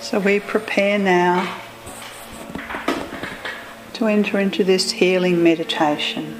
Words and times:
So 0.00 0.18
we 0.18 0.40
prepare 0.40 0.98
now 0.98 1.60
to 3.92 4.06
enter 4.06 4.40
into 4.40 4.64
this 4.64 4.92
healing 4.92 5.42
meditation. 5.42 6.32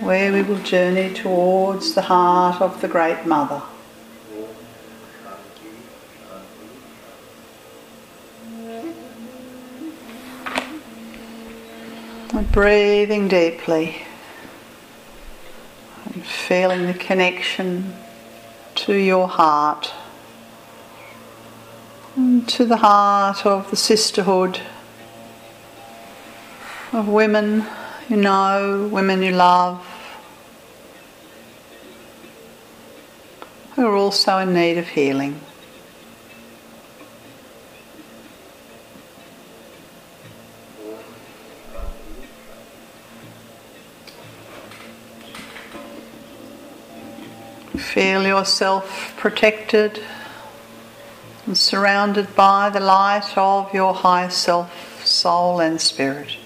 Where 0.00 0.32
we 0.32 0.42
will 0.42 0.58
journey 0.58 1.14
towards 1.14 1.94
the 1.94 2.02
heart 2.02 2.60
of 2.60 2.80
the 2.80 2.88
Great 2.88 3.24
Mother. 3.24 3.62
And 12.34 12.50
breathing 12.50 13.28
deeply 13.28 14.02
and 16.04 16.26
feeling 16.26 16.86
the 16.86 16.94
connection 16.94 17.94
to 18.88 18.96
your 18.96 19.28
heart, 19.28 19.92
and 22.16 22.48
to 22.48 22.64
the 22.64 22.78
heart 22.78 23.44
of 23.44 23.68
the 23.68 23.76
sisterhood 23.76 24.58
of 26.94 27.06
women 27.06 27.66
you 28.08 28.16
know, 28.16 28.88
women 28.90 29.22
you 29.22 29.32
love, 29.32 29.86
who 33.76 33.84
are 33.84 33.94
also 33.94 34.38
in 34.38 34.54
need 34.54 34.78
of 34.78 34.88
healing. 34.88 35.38
Feel 47.98 48.22
yourself 48.22 49.12
protected 49.16 50.00
and 51.46 51.58
surrounded 51.58 52.32
by 52.36 52.70
the 52.70 52.78
light 52.78 53.36
of 53.36 53.74
your 53.74 53.92
higher 53.92 54.30
self, 54.30 55.04
soul, 55.04 55.58
and 55.58 55.80
spirit. 55.80 56.36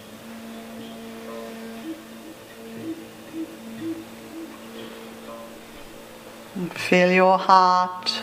And 6.54 6.72
feel 6.72 7.12
your 7.12 7.36
heart 7.36 8.22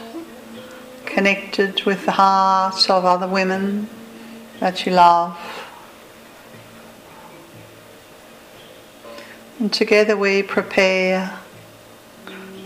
connected 1.06 1.84
with 1.84 2.06
the 2.06 2.14
hearts 2.14 2.90
of 2.90 3.06
other 3.06 3.28
women 3.28 3.88
that 4.60 4.88
you 4.88 4.92
love. 4.94 5.38
And 9.60 9.72
together 9.72 10.18
we 10.18 10.42
prepare 10.42 11.40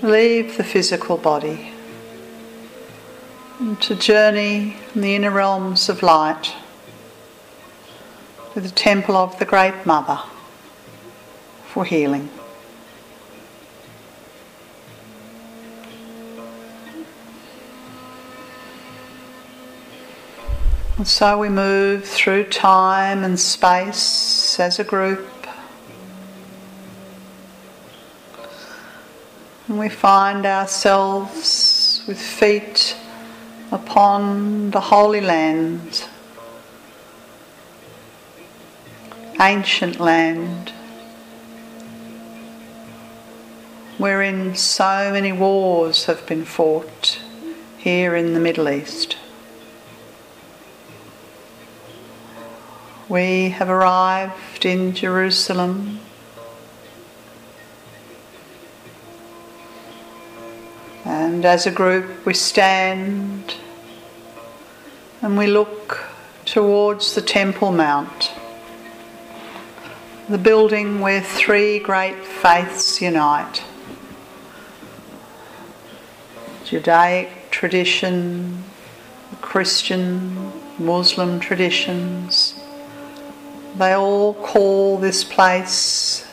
leave 0.03 0.57
the 0.57 0.63
physical 0.65 1.15
body 1.15 1.71
and 3.59 3.81
to 3.81 3.95
journey 3.95 4.75
in 4.93 5.01
the 5.01 5.15
inner 5.15 5.31
realms 5.31 5.87
of 5.87 6.03
light 6.03 6.53
to 8.53 8.59
the 8.59 8.69
temple 8.69 9.15
of 9.15 9.39
the 9.39 9.45
Great 9.45 9.85
Mother 9.85 10.19
for 11.67 11.85
healing. 11.85 12.29
And 20.97 21.07
so 21.07 21.37
we 21.37 21.47
move 21.47 22.03
through 22.03 22.43
time 22.49 23.23
and 23.23 23.39
space 23.39 24.59
as 24.59 24.79
a 24.79 24.83
group 24.83 25.32
And 29.67 29.79
we 29.79 29.87
find 29.87 30.45
ourselves 30.45 32.03
with 32.05 32.19
feet 32.19 32.97
upon 33.71 34.71
the 34.71 34.81
Holy 34.81 35.21
Land, 35.21 36.05
ancient 39.39 40.01
land, 40.01 40.73
wherein 43.97 44.53
so 44.53 45.11
many 45.13 45.31
wars 45.31 46.05
have 46.05 46.27
been 46.27 46.43
fought 46.43 47.21
here 47.77 48.17
in 48.17 48.33
the 48.33 48.41
Middle 48.41 48.67
East. 48.67 49.15
We 53.07 53.49
have 53.51 53.69
arrived 53.69 54.65
in 54.65 54.93
Jerusalem 54.93 55.99
And 61.33 61.45
as 61.45 61.65
a 61.65 61.71
group, 61.71 62.27
we 62.27 62.35
stand 62.35 63.55
and 65.19 65.35
we 65.35 65.47
look 65.47 66.05
towards 66.45 67.15
the 67.15 67.23
Temple 67.23 67.71
Mount, 67.71 68.31
the 70.29 70.37
building 70.37 70.99
where 70.99 71.23
three 71.23 71.79
great 71.79 72.23
faiths 72.23 73.01
unite 73.01 73.63
Judaic 76.65 77.49
tradition, 77.49 78.63
Christian, 79.41 80.51
Muslim 80.77 81.39
traditions. 81.39 82.63
They 83.75 83.93
all 83.93 84.35
call 84.35 84.99
this 84.99 85.23
place 85.23 86.31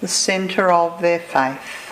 the 0.00 0.08
centre 0.08 0.72
of 0.72 1.00
their 1.00 1.20
faith. 1.20 1.85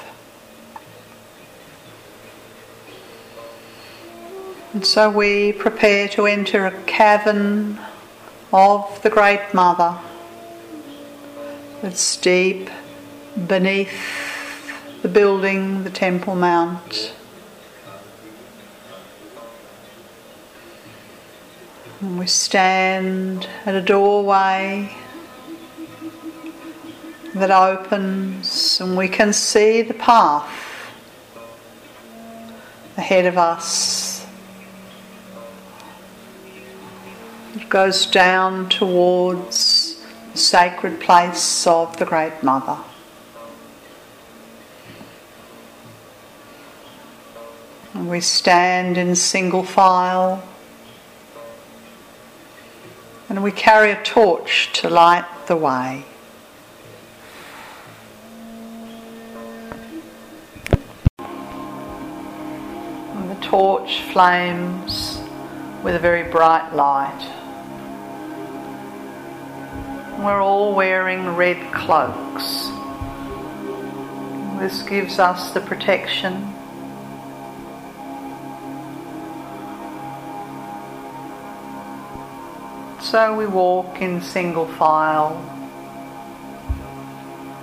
And 4.74 4.84
so 4.84 5.08
we 5.08 5.52
prepare 5.52 6.08
to 6.08 6.26
enter 6.26 6.66
a 6.66 6.72
cavern 6.82 7.78
of 8.52 9.00
the 9.04 9.08
Great 9.08 9.54
Mother 9.54 9.96
that's 11.80 12.16
deep 12.16 12.68
beneath 13.46 13.94
the 15.02 15.08
building, 15.08 15.84
the 15.84 15.90
Temple 15.90 16.34
Mount. 16.34 17.14
And 22.00 22.18
we 22.18 22.26
stand 22.26 23.48
at 23.64 23.76
a 23.76 23.80
doorway 23.80 24.92
that 27.32 27.52
opens 27.52 28.80
and 28.80 28.96
we 28.96 29.06
can 29.06 29.32
see 29.32 29.82
the 29.82 29.94
path 29.94 30.50
ahead 32.96 33.26
of 33.26 33.38
us 33.38 34.13
It 37.54 37.68
goes 37.68 38.06
down 38.06 38.68
towards 38.68 40.04
the 40.32 40.38
sacred 40.38 40.98
place 40.98 41.68
of 41.68 41.96
the 41.98 42.04
Great 42.04 42.42
Mother. 42.42 42.78
And 47.92 48.10
we 48.10 48.20
stand 48.20 48.98
in 48.98 49.14
single 49.14 49.62
file 49.62 50.42
and 53.28 53.40
we 53.40 53.52
carry 53.52 53.92
a 53.92 54.02
torch 54.02 54.72
to 54.80 54.90
light 54.90 55.24
the 55.46 55.54
way. 55.54 56.04
And 61.18 63.30
the 63.30 63.38
torch 63.40 64.02
flames 64.12 65.20
with 65.84 65.94
a 65.94 66.00
very 66.00 66.28
bright 66.28 66.74
light. 66.74 67.43
We're 70.18 70.40
all 70.40 70.74
wearing 70.74 71.34
red 71.36 71.72
cloaks. 71.72 72.70
This 74.60 74.82
gives 74.82 75.18
us 75.18 75.52
the 75.52 75.60
protection. 75.60 76.54
So 83.00 83.36
we 83.36 83.46
walk 83.46 84.00
in 84.00 84.22
single 84.22 84.66
file. 84.66 85.34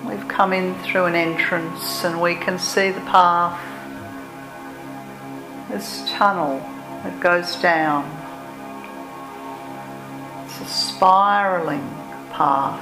We've 0.05 0.27
come 0.27 0.51
in 0.51 0.75
through 0.83 1.05
an 1.05 1.15
entrance 1.15 2.03
and 2.03 2.21
we 2.21 2.35
can 2.35 2.59
see 2.59 2.91
the 2.91 3.01
path. 3.01 3.59
This 5.69 6.03
tunnel 6.11 6.59
that 7.03 7.19
goes 7.21 7.55
down. 7.55 8.05
It's 10.45 10.59
a 10.59 10.65
spiraling 10.65 12.00
half. 12.41 12.81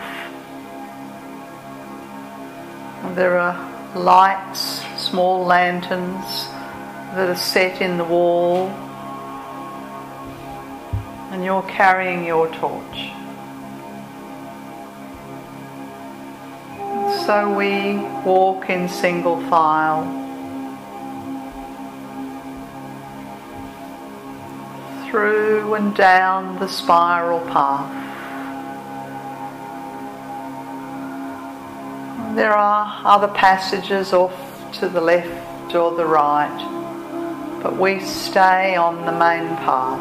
And 3.03 3.15
there 3.17 3.37
are 3.37 3.57
lights, 3.93 4.81
small 4.97 5.45
lanterns 5.45 6.47
that 7.13 7.27
are 7.27 7.35
set 7.35 7.81
in 7.81 7.97
the 7.97 8.05
wall, 8.05 8.69
and 11.31 11.43
you're 11.43 11.63
carrying 11.63 12.25
your 12.25 12.47
torch. 12.55 12.99
So 17.25 17.53
we 17.53 17.97
walk 18.23 18.69
in 18.69 18.87
single 18.87 19.39
file 19.49 20.05
through 25.09 25.73
and 25.73 25.93
down 25.95 26.59
the 26.59 26.67
spiral 26.67 27.41
path. 27.51 28.08
There 32.39 32.55
are 32.55 33.01
other 33.03 33.27
passages 33.27 34.13
off 34.13 34.31
to 34.79 34.87
the 34.87 35.01
left 35.01 35.75
or 35.75 35.93
the 35.97 36.05
right, 36.05 37.59
but 37.61 37.75
we 37.75 37.99
stay 37.99 38.77
on 38.77 39.05
the 39.05 39.11
main 39.11 39.57
path. 39.57 39.99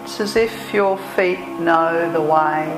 It's 0.00 0.18
as 0.18 0.34
if 0.34 0.72
your 0.72 0.96
feet 0.96 1.46
know 1.60 2.10
the 2.10 2.22
way. 2.22 2.72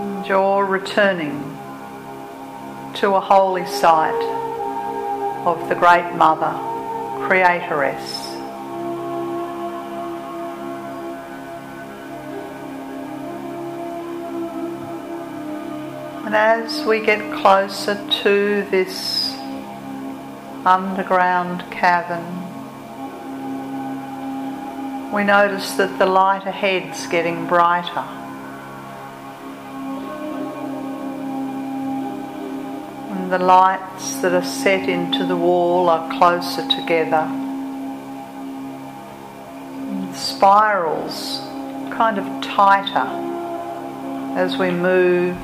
And 0.00 0.26
you're 0.26 0.64
returning 0.64 1.58
to 2.94 3.16
a 3.16 3.20
holy 3.20 3.66
site 3.66 4.14
of 5.44 5.68
the 5.68 5.74
Great 5.74 6.14
Mother, 6.14 6.56
Creatoress. 7.28 8.25
And 16.26 16.34
as 16.34 16.84
we 16.84 16.98
get 17.06 17.20
closer 17.40 17.94
to 17.94 18.66
this 18.68 19.32
underground 20.66 21.62
cavern, 21.70 22.42
we 25.12 25.22
notice 25.22 25.74
that 25.74 26.00
the 26.00 26.06
light 26.06 26.44
ahead's 26.44 27.06
getting 27.06 27.46
brighter. 27.46 28.00
And 33.12 33.30
the 33.30 33.38
lights 33.38 34.16
that 34.16 34.32
are 34.32 34.42
set 34.42 34.88
into 34.88 35.24
the 35.26 35.36
wall 35.36 35.88
are 35.88 36.10
closer 36.18 36.66
together. 36.66 37.28
And 39.78 40.12
the 40.12 40.18
spirals 40.18 41.38
kind 41.96 42.18
of 42.18 42.42
tighter 42.42 43.06
as 44.36 44.56
we 44.58 44.72
move 44.72 45.36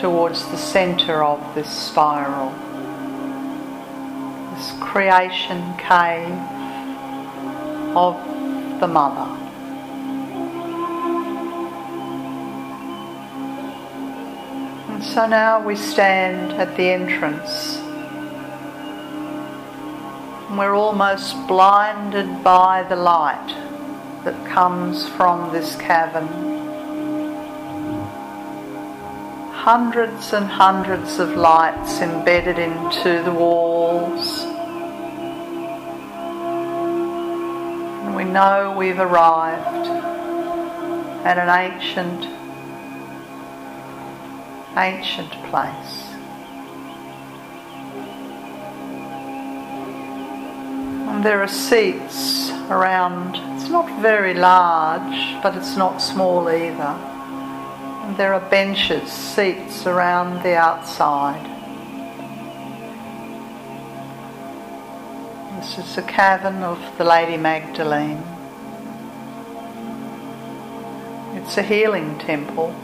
towards 0.00 0.44
the 0.50 0.56
center 0.56 1.24
of 1.24 1.54
this 1.54 1.68
spiral, 1.68 2.50
this 4.54 4.72
creation 4.80 5.74
cave 5.78 6.32
of 7.96 8.14
the 8.80 8.86
Mother. 8.86 9.42
And 14.92 15.02
so 15.02 15.26
now 15.26 15.64
we 15.64 15.76
stand 15.76 16.52
at 16.52 16.76
the 16.76 16.90
entrance. 16.90 17.78
And 20.48 20.58
we're 20.58 20.74
almost 20.74 21.34
blinded 21.46 22.44
by 22.44 22.82
the 22.82 22.96
light 22.96 23.54
that 24.24 24.46
comes 24.46 25.08
from 25.08 25.52
this 25.52 25.76
cavern 25.76 26.55
hundreds 29.66 30.32
and 30.32 30.46
hundreds 30.46 31.18
of 31.18 31.30
lights 31.30 32.00
embedded 32.00 32.56
into 32.56 33.20
the 33.24 33.32
walls. 33.32 34.44
And 38.04 38.14
we 38.14 38.22
know 38.22 38.76
we've 38.78 39.00
arrived 39.00 39.88
at 41.26 41.36
an 41.36 41.48
ancient, 41.48 42.26
ancient 44.76 45.32
place. 45.50 46.14
And 51.08 51.24
there 51.24 51.42
are 51.42 51.48
seats 51.48 52.50
around, 52.70 53.34
it's 53.60 53.68
not 53.68 54.00
very 54.00 54.34
large, 54.34 55.42
but 55.42 55.56
it's 55.56 55.76
not 55.76 55.98
small 55.98 56.48
either 56.48 57.15
there 58.14 58.32
are 58.32 58.48
benches, 58.48 59.10
seats 59.10 59.86
around 59.86 60.42
the 60.42 60.56
outside. 60.56 61.44
This 65.60 65.78
is 65.78 65.96
the 65.96 66.02
cavern 66.02 66.62
of 66.62 66.78
the 66.96 67.04
Lady 67.04 67.36
Magdalene. 67.36 68.22
It's 71.34 71.58
a 71.58 71.62
healing 71.62 72.18
temple 72.18 72.74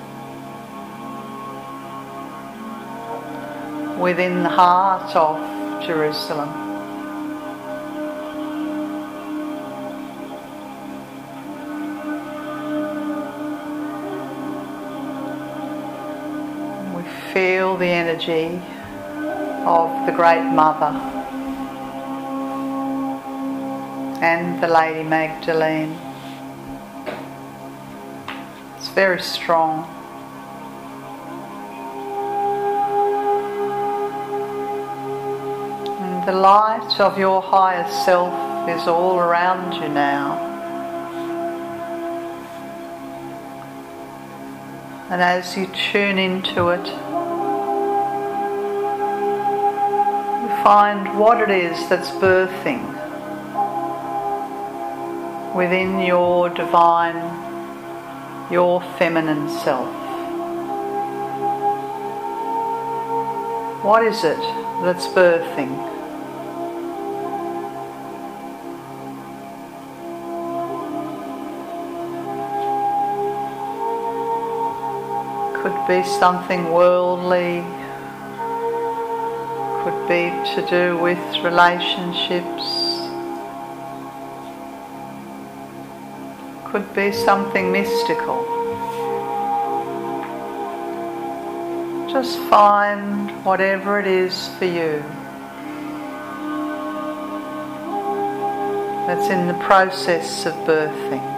within 3.99 4.43
the 4.43 4.49
heart 4.49 5.15
of 5.15 5.87
Jerusalem. 5.87 6.62
The 17.83 17.89
energy 17.89 18.47
of 19.67 20.07
the 20.07 20.13
Great 20.13 20.45
Mother 20.45 20.97
and 24.23 24.63
the 24.63 24.69
Lady 24.69 25.03
Magdalene. 25.03 25.99
It's 28.77 28.87
very 28.91 29.21
strong. 29.21 29.89
And 35.99 36.29
the 36.29 36.35
light 36.35 37.01
of 37.01 37.19
your 37.19 37.43
higher 37.43 37.91
self 38.05 38.33
is 38.69 38.87
all 38.87 39.19
around 39.19 39.73
you 39.73 39.89
now. 39.89 40.39
And 45.11 45.21
as 45.21 45.57
you 45.57 45.67
tune 45.67 46.21
into 46.21 46.69
it, 46.69 47.12
find 50.63 51.19
what 51.19 51.41
it 51.41 51.51
is 51.51 51.89
that's 51.89 52.11
birthing 52.13 52.87
within 55.57 55.99
your 55.99 56.49
divine, 56.51 57.17
your 58.49 58.81
feminine 58.97 59.49
self. 59.49 59.89
What 63.83 64.05
is 64.05 64.23
it 64.23 64.39
that's 64.85 65.09
birthing? 65.09 65.91
Could 75.61 75.89
be 75.89 76.05
something 76.05 76.71
worldly, 76.71 77.65
be 80.13 80.29
to 80.55 80.67
do 80.69 80.99
with 80.99 81.19
relationships, 81.43 82.65
could 86.67 86.87
be 86.95 87.11
something 87.11 87.73
mystical. 87.73 88.45
Just 92.13 92.39
find 92.51 93.31
whatever 93.43 94.01
it 94.01 94.07
is 94.07 94.49
for 94.59 94.67
you 94.67 95.03
that's 99.07 99.31
in 99.31 99.47
the 99.47 99.59
process 99.65 100.45
of 100.45 100.53
birthing. 100.67 101.32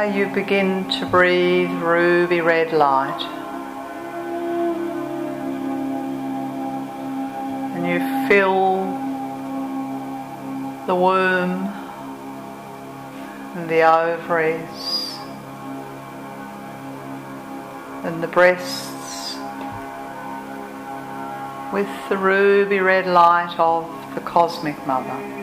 You 0.00 0.26
begin 0.28 0.88
to 0.98 1.06
breathe 1.06 1.70
ruby 1.70 2.40
red 2.40 2.72
light. 2.72 3.20
And 7.74 7.86
you 7.86 7.98
fill 8.26 8.86
the 10.86 10.94
womb 10.94 11.66
and 13.54 13.68
the 13.68 13.82
ovaries 13.82 15.18
and 18.02 18.22
the 18.22 18.28
breasts 18.28 19.36
with 21.74 21.88
the 22.08 22.16
ruby 22.16 22.80
red 22.80 23.06
light 23.06 23.54
of 23.58 23.86
the 24.14 24.22
Cosmic 24.22 24.86
Mother. 24.86 25.39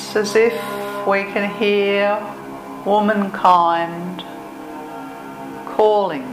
It's 0.00 0.16
as 0.16 0.34
if 0.34 0.54
we 1.06 1.24
can 1.24 1.54
hear 1.56 2.16
womankind 2.86 4.24
calling 5.76 6.24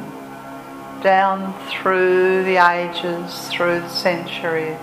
down 1.04 1.54
through 1.68 2.46
the 2.46 2.56
ages, 2.56 3.50
through 3.50 3.82
the 3.82 3.90
centuries, 3.90 4.78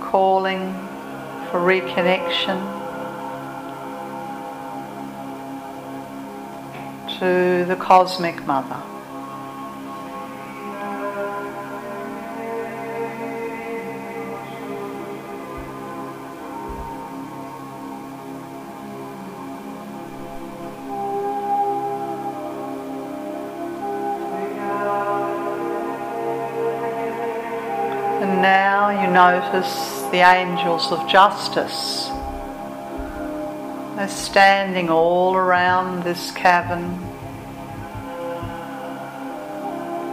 calling 0.00 0.72
for 1.50 1.60
reconnection 1.60 2.58
to 7.18 7.66
the 7.66 7.76
Cosmic 7.76 8.46
Mother. 8.46 8.91
Notice 29.42 30.02
the 30.12 30.18
angels 30.18 30.92
of 30.92 31.08
justice. 31.08 32.06
They're 33.96 34.08
standing 34.08 34.88
all 34.88 35.34
around 35.34 36.04
this 36.04 36.30
cavern 36.30 37.00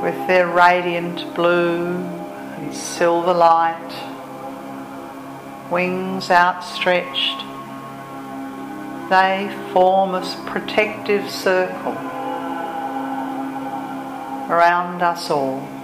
with 0.01 0.15
their 0.27 0.47
radiant 0.47 1.35
blue 1.35 1.95
and 1.95 2.73
silver 2.73 3.33
light, 3.33 3.93
wings 5.71 6.31
outstretched. 6.31 7.39
They 9.09 9.55
form 9.73 10.15
a 10.15 10.43
protective 10.47 11.29
circle 11.29 11.93
around 14.49 15.03
us 15.03 15.29
all. 15.29 15.78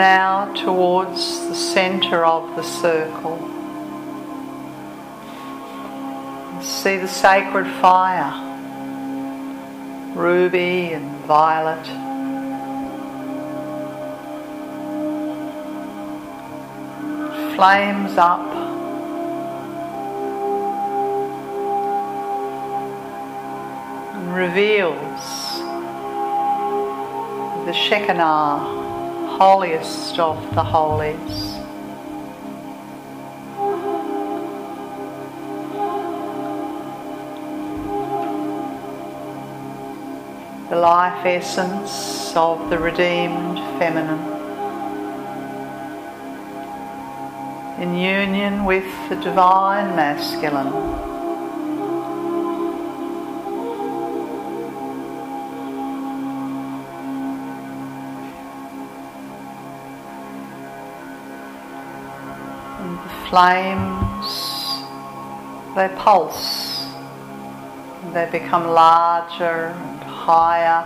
Now 0.00 0.50
towards 0.54 1.46
the 1.46 1.54
center 1.54 2.24
of 2.24 2.56
the 2.56 2.62
circle. 2.62 3.36
See 6.62 6.96
the 6.96 7.06
sacred 7.06 7.66
fire, 7.82 8.32
ruby 10.14 10.94
and 10.94 11.20
violet. 11.26 11.84
Flames 17.54 18.16
up. 18.16 18.48
and 24.14 24.34
reveals 24.34 25.22
the 27.66 27.74
Shekinah 27.74 28.79
holiest 29.40 30.18
of 30.18 30.36
the 30.54 30.62
holies. 30.62 31.54
The 40.68 40.76
life 40.76 41.24
essence 41.24 42.36
of 42.36 42.68
the 42.68 42.78
redeemed 42.78 43.56
feminine. 43.78 44.20
In 47.80 47.96
union 47.96 48.66
with 48.66 48.84
the 49.08 49.16
divine 49.16 49.96
masculine. 49.96 51.09
Flames, 63.30 64.82
they 65.76 65.88
pulse, 65.96 66.92
they 68.12 68.28
become 68.32 68.66
larger 68.66 69.66
and 69.68 70.02
higher 70.02 70.82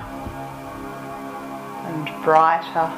and 1.87 2.23
brighter. 2.23 2.93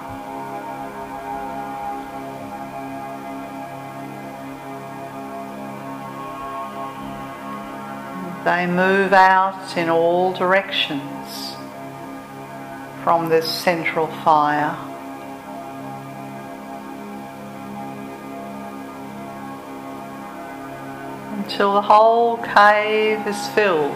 They 8.45 8.67
move 8.67 9.13
out 9.13 9.77
in 9.77 9.89
all 9.89 10.33
directions 10.33 11.55
from 13.05 13.29
this 13.29 13.49
central 13.49 14.09
fire. 14.09 14.77
Until 21.57 21.73
the 21.73 21.81
whole 21.81 22.37
cave 22.37 23.27
is 23.27 23.49
filled 23.55 23.91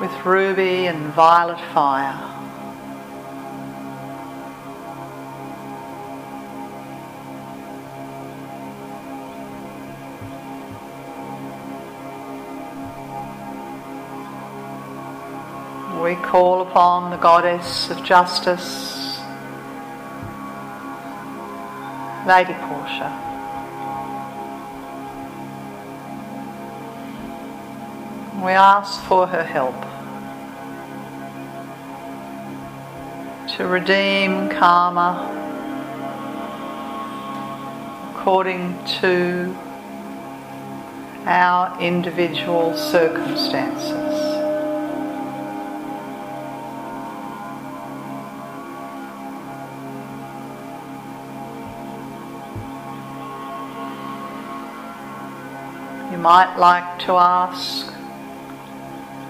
with 0.00 0.10
ruby 0.26 0.86
and 0.86 1.12
violet 1.12 1.60
fire. 1.72 2.18
We 16.02 16.16
call 16.16 16.62
upon 16.62 17.12
the 17.12 17.16
goddess 17.16 17.90
of 17.90 18.02
justice, 18.02 19.20
Lady 22.26 22.54
Portia. 22.54 23.33
We 28.44 28.50
ask 28.50 29.00
for 29.04 29.26
her 29.26 29.42
help 29.42 29.74
to 33.56 33.66
redeem 33.66 34.50
karma 34.50 35.30
according 38.10 38.84
to 39.00 39.56
our 41.24 41.80
individual 41.80 42.76
circumstances. 42.76 43.92
You 56.12 56.18
might 56.18 56.56
like 56.58 56.98
to 57.06 57.12
ask 57.12 57.93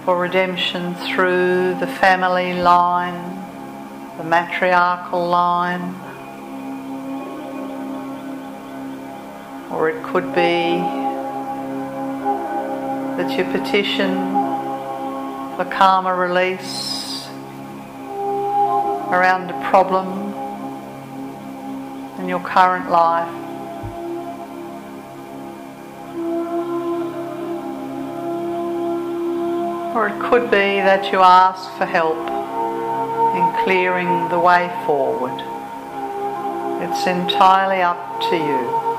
for 0.05 0.19
redemption 0.19 0.93
through 0.93 1.73
the 1.79 1.87
family 1.87 2.53
line, 2.53 3.43
the 4.19 4.23
matriarchal 4.23 5.27
line, 5.27 5.81
or 9.71 9.89
it 9.89 10.03
could 10.03 10.25
be 10.35 10.77
that 13.17 13.35
you 13.35 13.43
petition 13.45 14.13
for 15.55 15.65
karma 15.71 16.13
release 16.13 17.27
around 19.11 19.49
a 19.49 19.69
problem 19.71 20.33
in 22.19 22.29
your 22.29 22.41
current 22.41 22.91
life. 22.91 23.44
Or 29.95 30.09
it 30.09 30.19
could 30.19 30.51
be 30.51 30.83
that 30.83 31.09
you 31.13 31.19
ask 31.21 31.71
for 31.77 31.85
help 31.85 32.17
in 33.33 33.63
clearing 33.63 34.27
the 34.27 34.37
way 34.37 34.67
forward. 34.85 35.39
It's 36.83 37.07
entirely 37.07 37.81
up 37.81 38.19
to 38.29 38.35
you. 38.35 38.94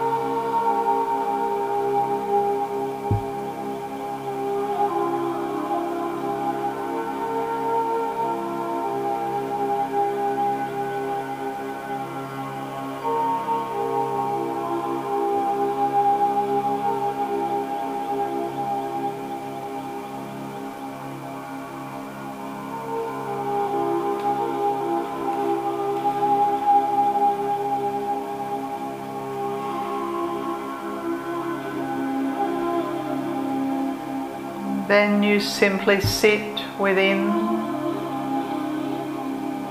Then 34.97 35.23
you 35.23 35.41
simply 35.41 36.01
sit 36.01 36.59
within 36.79 37.27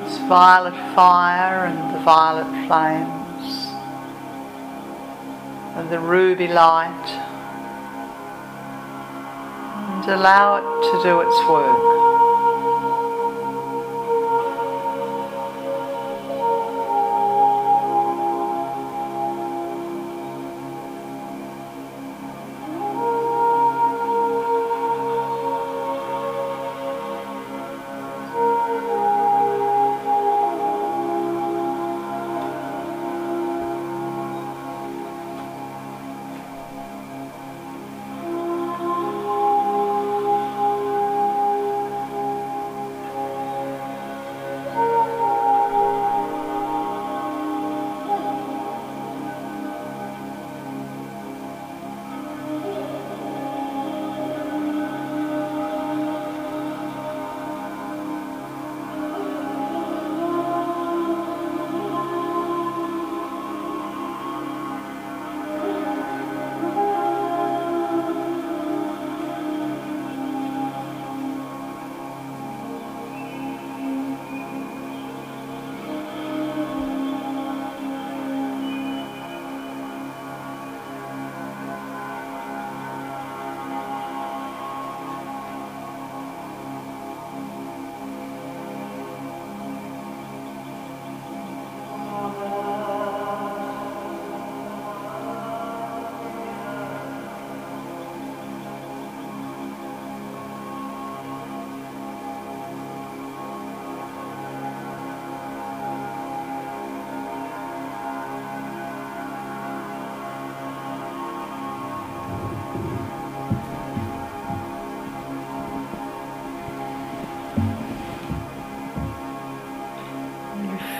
this 0.03 0.19
violet 0.29 0.75
fire 0.93 1.65
and 1.65 1.95
the 1.95 1.99
violet 2.01 2.45
flames 2.67 3.65
and 5.77 5.89
the 5.89 5.99
ruby 5.99 6.47
light 6.47 7.07
and 9.95 10.11
allow 10.11 10.57
it 10.57 10.91
to 10.91 11.03
do 11.03 11.21
its 11.21 11.49
work. 11.49 12.04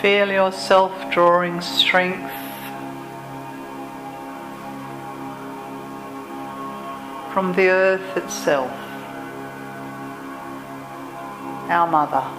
Feel 0.06 0.30
yourself 0.30 0.92
drawing 1.10 1.60
strength 1.62 2.32
from 7.34 7.52
the 7.54 7.68
earth 7.68 8.16
itself, 8.16 8.72
our 11.72 11.88
mother. 11.88 12.35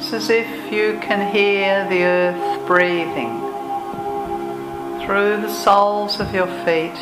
It's 0.00 0.14
as 0.14 0.30
if 0.30 0.72
you 0.72 0.98
can 1.02 1.30
hear 1.30 1.86
the 1.90 2.02
earth 2.04 2.66
breathing 2.66 3.38
through 5.04 5.42
the 5.42 5.52
soles 5.52 6.18
of 6.18 6.34
your 6.34 6.46
feet. 6.64 6.96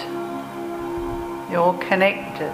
You're 1.49 1.79
connected 1.79 2.53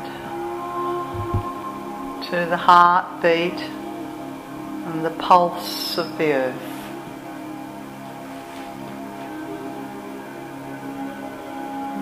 to 2.28 2.46
the 2.46 2.58
heartbeat 2.58 3.58
and 3.58 5.02
the 5.02 5.12
pulse 5.18 5.96
of 5.96 6.18
the 6.18 6.34
earth. 6.34 6.70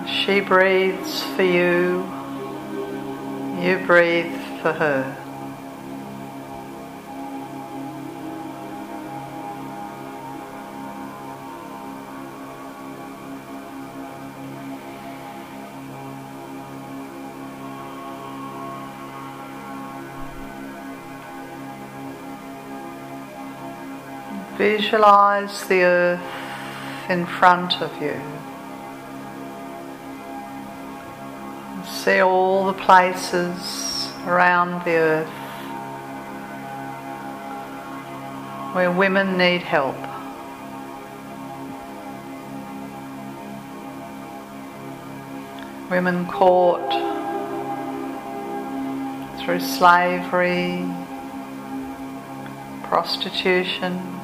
She 0.05 0.41
breathes 0.41 1.23
for 1.23 1.43
you, 1.43 2.03
you 3.61 3.81
breathe 3.87 4.35
for 4.61 4.73
her. 4.73 5.22
Visualize 24.93 25.67
the 25.69 25.81
earth 25.81 27.09
in 27.09 27.25
front 27.25 27.81
of 27.81 27.99
you. 27.99 28.13
See 31.83 32.19
all 32.19 32.67
the 32.67 32.73
places 32.73 34.11
around 34.27 34.85
the 34.85 34.91
earth 34.91 35.27
where 38.75 38.91
women 38.91 39.35
need 39.35 39.63
help. 39.63 39.97
Women 45.89 46.27
caught 46.27 46.91
through 49.39 49.59
slavery, 49.59 50.87
prostitution, 52.83 54.19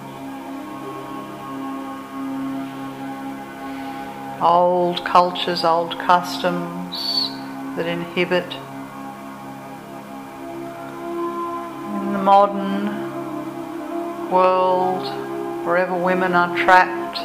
old 4.42 5.04
cultures, 5.04 5.64
old 5.64 5.98
customs 6.00 7.30
that 7.76 7.86
inhibit. 7.86 8.54
In 12.02 12.14
the 12.14 12.20
modern 12.20 13.10
world, 14.32 15.06
wherever 15.66 15.96
women 15.96 16.34
are 16.34 16.56
trapped, 16.58 17.20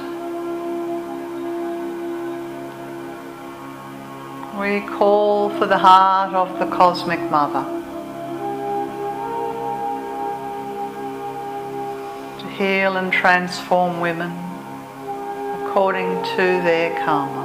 we 4.58 4.80
call 4.96 5.50
for 5.50 5.66
the 5.66 5.78
heart 5.78 6.34
of 6.34 6.58
the 6.58 6.66
Cosmic 6.66 7.20
Mother. 7.30 7.64
to 12.38 12.48
Heal 12.50 12.96
and 12.96 13.12
transform 13.12 14.00
women 14.00 14.43
according 15.74 16.22
to 16.22 16.36
their 16.62 16.96
karma. 17.04 17.43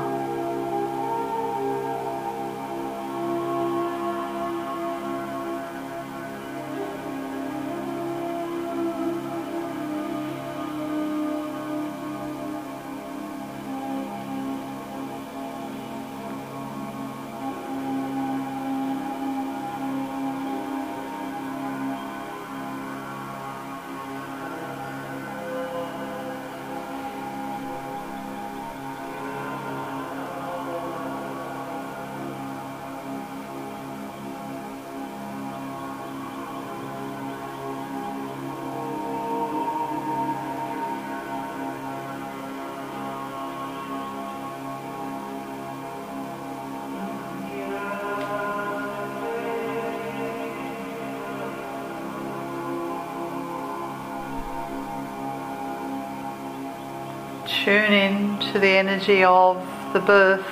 Tune 57.70 57.94
in 57.94 58.40
to 58.40 58.58
the 58.58 58.68
energy 58.68 59.24
of 59.24 59.56
the 59.94 60.00
birth 60.00 60.44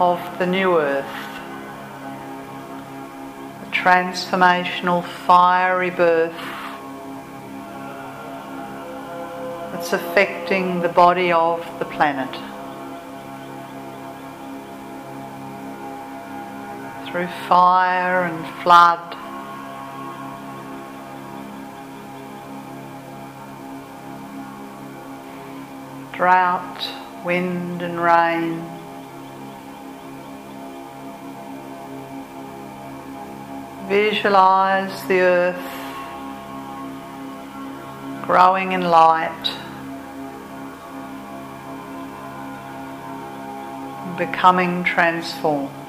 of 0.00 0.18
the 0.40 0.46
new 0.46 0.76
earth, 0.76 1.06
the 3.60 3.70
transformational 3.70 5.04
fiery 5.04 5.90
birth 5.90 6.34
that's 9.70 9.92
affecting 9.92 10.80
the 10.80 10.88
body 10.88 11.30
of 11.30 11.60
the 11.78 11.84
planet. 11.84 12.34
Through 17.08 17.28
fire 17.46 18.24
and 18.24 18.44
flood 18.64 19.11
drought, 26.22 26.88
wind, 27.24 27.82
and 27.82 28.00
rain. 28.00 28.62
Visualize 33.88 35.02
the 35.08 35.18
earth 35.18 35.56
growing 38.24 38.70
in 38.70 38.82
light, 38.82 39.50
becoming 44.16 44.84
transformed. 44.84 45.81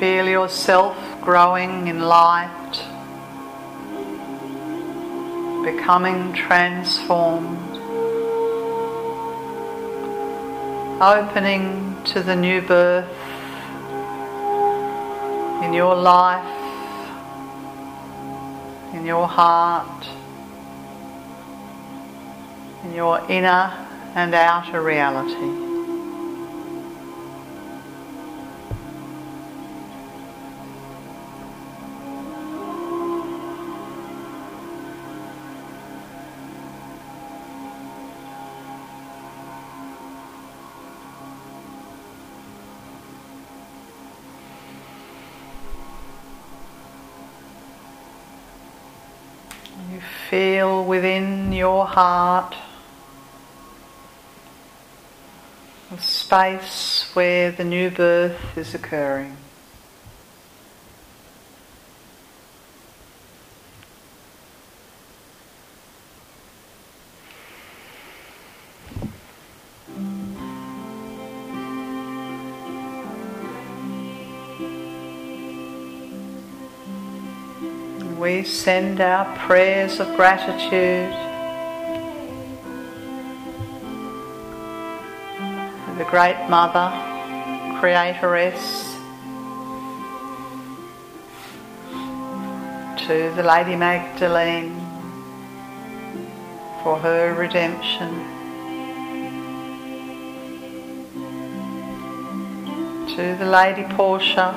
Feel 0.00 0.30
yourself 0.30 0.96
growing 1.20 1.88
in 1.88 2.00
light, 2.00 2.72
becoming 5.62 6.32
transformed, 6.32 7.76
opening 11.02 12.02
to 12.06 12.22
the 12.22 12.34
new 12.34 12.62
birth 12.62 13.14
in 15.62 15.74
your 15.74 15.94
life, 15.94 16.46
in 18.94 19.04
your 19.04 19.28
heart, 19.28 20.08
in 22.84 22.94
your 22.94 23.20
inner 23.30 23.70
and 24.14 24.32
outer 24.32 24.80
reality. 24.80 25.69
heart, 51.90 52.54
the 55.90 55.98
space 55.98 57.10
where 57.14 57.50
the 57.50 57.64
new 57.64 57.90
birth 57.90 58.56
is 58.56 58.74
occurring. 58.74 59.36
we 78.16 78.44
send 78.44 79.00
our 79.00 79.24
prayers 79.38 79.98
of 79.98 80.06
gratitude 80.14 81.29
Great 86.10 86.48
Mother, 86.48 86.90
Creatoress, 87.80 88.96
to 93.06 93.32
the 93.36 93.42
Lady 93.44 93.76
Magdalene 93.76 94.74
for 96.82 96.98
her 96.98 97.32
redemption, 97.34 98.10
to 103.14 103.36
the 103.38 103.46
Lady 103.46 103.84
Portia 103.94 104.52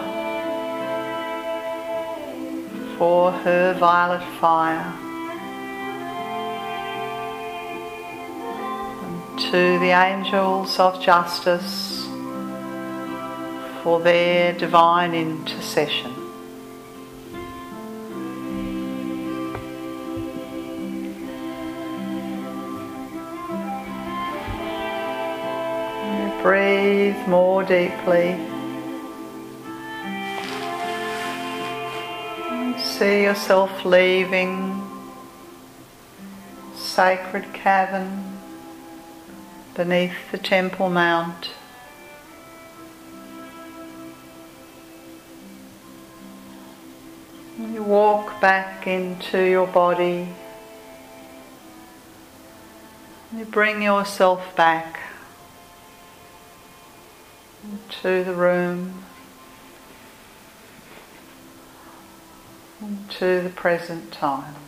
for 2.98 3.32
her 3.32 3.76
violet 3.78 4.24
fire, 4.40 4.92
to 9.54 9.78
the 9.78 9.92
angels 9.92 10.80
of 10.80 11.00
justice 11.00 12.08
for 13.84 14.00
their 14.00 14.52
divine 14.54 15.14
intercession. 15.14 16.12
Breathe 26.42 27.28
more 27.28 27.62
deeply. 27.62 28.36
See 32.80 33.22
yourself 33.22 33.86
leaving 33.86 34.82
sacred 36.74 37.54
cavern 37.54 38.33
beneath 39.76 40.32
the 40.32 40.38
Temple 40.38 40.90
Mount. 40.90 41.50
You 47.58 47.84
walk 47.84 48.40
back 48.40 48.86
into 48.86 49.42
your 49.42 49.68
body. 49.68 50.30
You 53.36 53.46
bring 53.46 53.82
yourself 53.82 54.56
back 54.56 55.00
to 58.02 58.24
the 58.24 58.34
room, 58.34 59.06
to 63.10 63.42
the 63.42 63.50
present 63.50 64.12
time. 64.12 64.63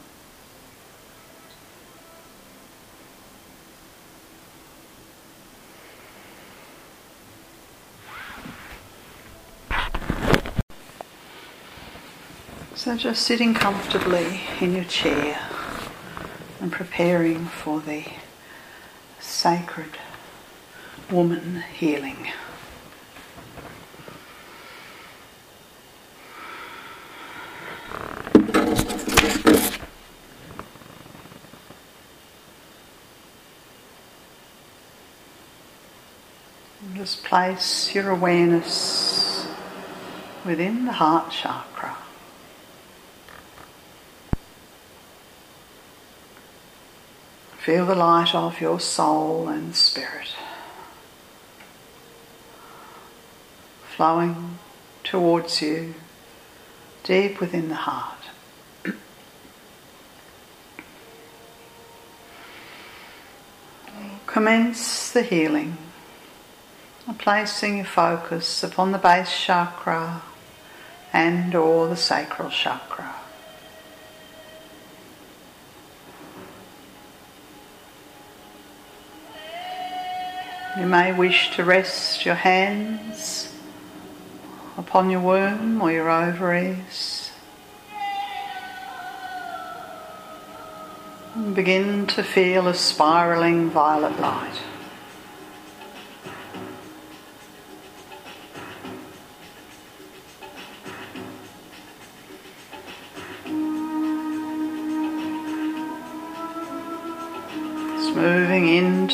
So 12.86 12.96
just 12.96 13.24
sitting 13.24 13.56
comfortably 13.56 14.42
in 14.62 14.76
your 14.76 14.84
chair 14.84 15.40
and 16.62 16.72
preparing 16.72 17.48
for 17.48 17.80
the 17.82 18.06
sacred 19.20 19.98
woman 21.10 21.64
healing. 21.74 22.28
Just 36.94 37.24
place 37.24 37.96
your 37.96 38.12
awareness 38.12 39.48
within 40.46 40.86
the 40.86 40.92
heart 40.92 41.32
chakra. 41.32 42.05
Feel 47.66 47.88
the 47.88 47.96
light 47.96 48.36
of 48.36 48.62
your 48.62 48.80
soul 48.80 49.48
and 49.48 49.76
spirit 49.76 50.36
flowing 53.88 54.60
towards 55.04 55.64
you 55.64 55.96
deep 57.04 57.40
within 57.40 57.70
the 57.70 57.74
heart. 57.74 58.20
Commence 64.28 65.10
the 65.10 65.24
healing, 65.24 65.76
placing 67.18 67.78
your 67.78 67.86
focus 67.88 68.62
upon 68.62 68.92
the 68.92 69.00
base 69.00 69.36
chakra 69.36 70.22
and 71.12 71.56
or 71.56 71.88
the 71.88 71.98
sacral 71.98 72.52
chakra. 72.52 73.15
You 80.78 80.88
may 80.88 81.14
wish 81.14 81.56
to 81.56 81.64
rest 81.64 82.26
your 82.26 82.36
hands 82.36 83.50
upon 84.78 85.10
your 85.10 85.22
womb 85.22 85.82
or 85.82 85.90
your 85.90 86.10
ovaries. 86.10 87.32
And 91.34 91.56
begin 91.56 92.08
to 92.08 92.24
feel 92.24 92.68
a 92.68 92.74
spiraling 92.74 93.70
violet 93.70 94.20
light. 94.20 94.65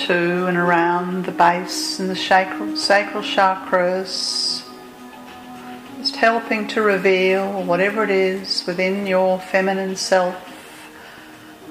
Into 0.02 0.48
and 0.48 0.58
around 0.58 1.26
the 1.26 1.32
base 1.32 2.00
and 2.00 2.10
the 2.10 2.16
sacral 2.16 2.72
chakras, 3.24 4.64
just 5.98 6.16
helping 6.16 6.68
to 6.68 6.82
reveal 6.82 7.64
whatever 7.64 8.04
it 8.04 8.10
is 8.10 8.66
within 8.66 9.06
your 9.06 9.40
feminine 9.40 9.96
self 9.96 10.36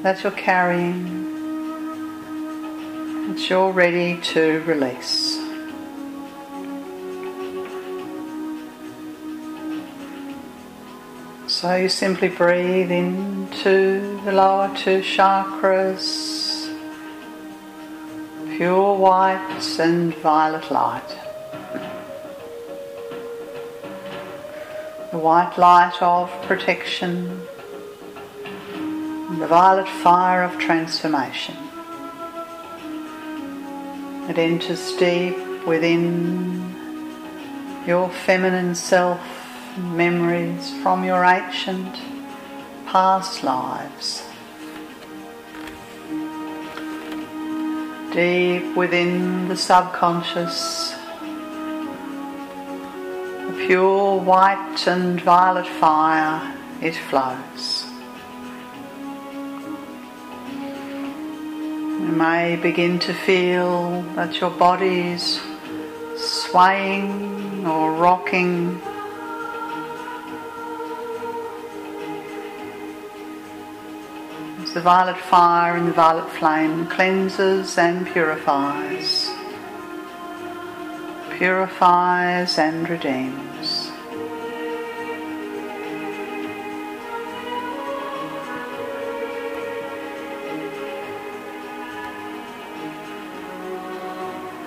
that 0.03 0.23
you're 0.23 0.33
carrying, 0.33 1.25
that 3.29 3.51
you're 3.51 3.73
ready 3.73 4.21
to 4.21 4.61
release. 4.63 5.39
So 11.47 11.75
you 11.75 11.89
simply 11.89 12.29
breathe 12.29 12.93
into 12.93 14.21
the 14.25 14.33
lower 14.33 14.69
two 14.77 15.01
chakras 15.01 16.50
pure 18.61 18.95
white 18.95 19.79
and 19.79 20.15
violet 20.17 20.71
light. 20.71 21.09
The 25.13 25.19
white 25.19 25.57
light 25.57 25.97
of 26.03 26.31
protection, 26.43 27.41
the 29.39 29.47
violet 29.47 29.89
fire 29.89 30.43
of 30.43 30.59
transformation. 30.59 31.57
It 34.29 34.37
enters 34.37 34.93
deep 34.97 35.39
within 35.67 36.77
your 37.87 38.11
feminine 38.11 38.75
self, 38.75 39.23
memories 39.79 40.71
from 40.83 41.03
your 41.03 41.25
ancient 41.25 41.97
past 42.85 43.43
lives. 43.43 44.30
Deep 48.13 48.77
within 48.77 49.49
the 49.49 49.57
subconscious, 49.57 50.95
a 53.49 53.55
pure 53.67 54.21
white 54.21 54.85
and 54.87 55.21
violet 55.21 55.67
fire, 55.67 56.57
it 56.83 56.95
flows. 56.95 57.87
You 62.01 62.17
may 62.17 62.57
begin 62.57 62.99
to 63.01 63.15
feel 63.15 64.03
that 64.17 64.41
your 64.41 64.51
body 64.51 65.13
is 65.13 65.41
swaying 66.17 67.67
or 67.67 67.93
rocking 67.93 68.81
flames, 74.71 74.75
the 74.75 74.81
violet 74.81 75.17
fire 75.17 75.77
and 75.77 75.89
the 75.89 75.93
violet 75.93 76.31
flame 76.31 76.87
cleanses 76.87 77.79
and 77.79 78.07
purifies, 78.07 79.31
purifies 81.39 82.59
and 82.59 82.89
redeems. 82.89 83.91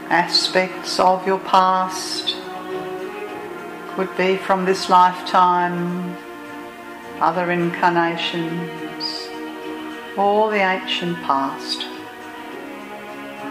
Aspects 0.09 0.99
of 0.99 1.25
your 1.25 1.39
past 1.39 2.35
could 3.95 4.15
be 4.15 4.37
from 4.37 4.63
this 4.65 4.87
lifetime, 4.87 6.15
other 7.19 7.49
incarnations 7.51 9.12
or 10.17 10.51
the 10.51 10.57
ancient 10.57 11.17
past. 11.23 11.83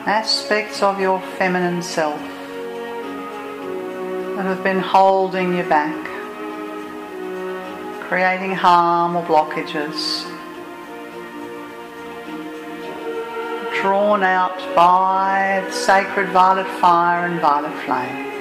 Aspects 0.06 0.82
of 0.82 1.00
your 1.00 1.20
feminine 1.38 1.82
self 1.82 2.20
that 4.36 4.44
have 4.44 4.62
been 4.64 4.80
holding 4.80 5.56
you 5.56 5.62
back, 5.64 6.04
creating 8.08 8.54
harm 8.54 9.16
or 9.16 9.24
blockages. 9.24 10.28
drawn 13.82 14.22
out 14.22 14.56
by 14.76 15.60
the 15.66 15.72
sacred 15.72 16.28
violet 16.28 16.68
fire 16.80 17.26
and 17.26 17.40
violet 17.40 17.74
flame. 17.84 18.31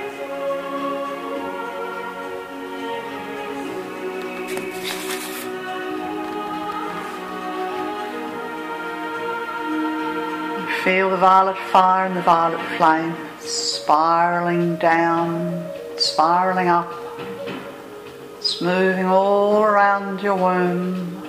Feel 10.83 11.09
the 11.09 11.17
violet 11.17 11.57
fire 11.71 12.05
and 12.05 12.15
the 12.15 12.21
violet 12.21 12.61
flame 12.77 13.15
spiraling 13.39 14.75
down, 14.77 15.69
spiraling 15.97 16.67
up. 16.67 16.91
It's 18.37 18.61
moving 18.61 19.05
all 19.05 19.63
around 19.63 20.21
your 20.21 20.35
womb, 20.35 21.21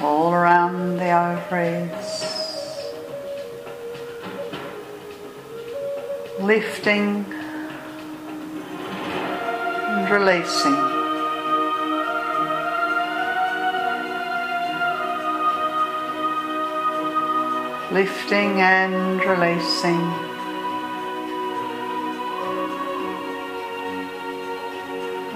all 0.00 0.32
around 0.32 0.98
the 0.98 1.10
ovaries. 1.10 2.32
lifting 6.42 7.24
and 9.86 10.10
releasing. 10.10 10.91
Lifting 17.92 18.60
and 18.62 19.20
releasing. 19.20 20.00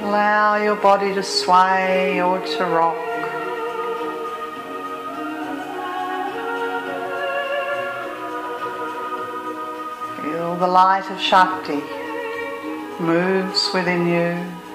Allow 0.03 0.57
your 0.63 0.77
body 0.77 1.13
to 1.15 1.23
sway 1.23 2.23
or 2.23 2.41
to 2.41 2.65
rock. 2.65 2.97
Feel 10.23 10.57
the 10.57 10.67
light 10.67 11.11
of 11.11 11.21
Shakti 11.21 11.83
moves 12.99 13.69
within 13.75 14.07
you. 14.07 14.66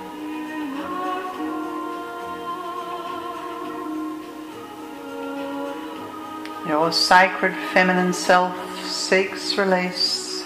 Your 6.67 6.91
sacred 6.91 7.55
feminine 7.73 8.13
self 8.13 8.55
seeks 8.85 9.57
release. 9.57 10.45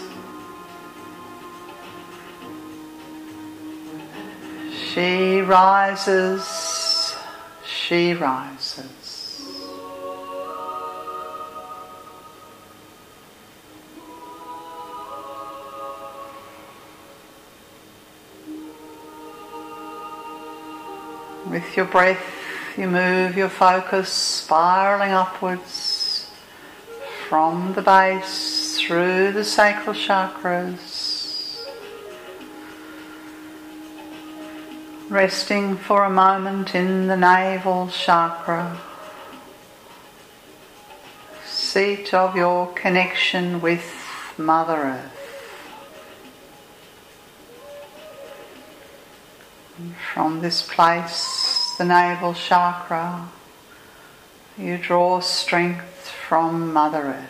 She 4.71 5.41
rises, 5.41 7.17
she 7.65 8.13
rises. 8.13 9.41
With 21.49 21.75
your 21.75 21.85
breath, 21.85 22.23
you 22.77 22.87
move 22.87 23.35
your 23.35 23.49
focus 23.49 24.07
spiraling 24.09 25.11
upwards 25.11 25.84
from 27.29 27.73
the 27.73 27.81
base 27.81 28.79
through 28.79 29.31
the 29.31 29.43
sacral 29.43 29.95
chakras. 29.95 31.65
Resting 35.09 35.75
for 35.75 36.03
a 36.03 36.09
moment 36.09 36.75
in 36.75 37.07
the 37.07 37.17
navel 37.17 37.87
chakra, 37.87 38.79
seat 41.47 42.13
of 42.13 42.35
your 42.35 42.71
connection 42.73 43.59
with 43.59 43.83
Mother 44.37 44.75
Earth. 44.75 45.11
From 50.13 50.41
this 50.41 50.61
place, 50.61 51.73
the 51.79 51.85
navel 51.85 52.35
chakra, 52.35 53.29
you 54.57 54.77
draw 54.77 55.19
strength 55.21 55.94
from 56.27 56.73
Mother 56.73 57.01
Earth. 57.01 57.29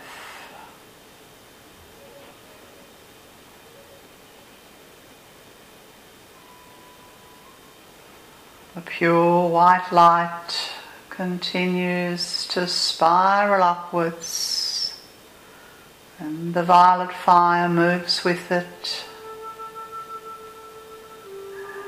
The 8.74 8.80
pure 8.80 9.48
white 9.48 9.92
light 9.92 10.70
continues 11.10 12.46
to 12.48 12.66
spiral 12.66 13.62
upwards, 13.62 14.98
and 16.18 16.54
the 16.54 16.62
violet 16.62 17.12
fire 17.12 17.68
moves 17.68 18.24
with 18.24 18.50
it 18.50 19.04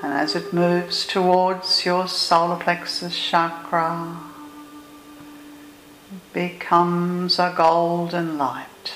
and 0.03 0.13
as 0.13 0.37
it 0.37 0.53
moves 0.53 1.07
towards 1.07 1.85
your 1.85 2.07
solar 2.07 2.57
plexus 2.57 3.19
chakra, 3.19 4.17
becomes 6.39 7.41
a 7.41 7.53
golden 7.57 8.39
light. 8.39 8.93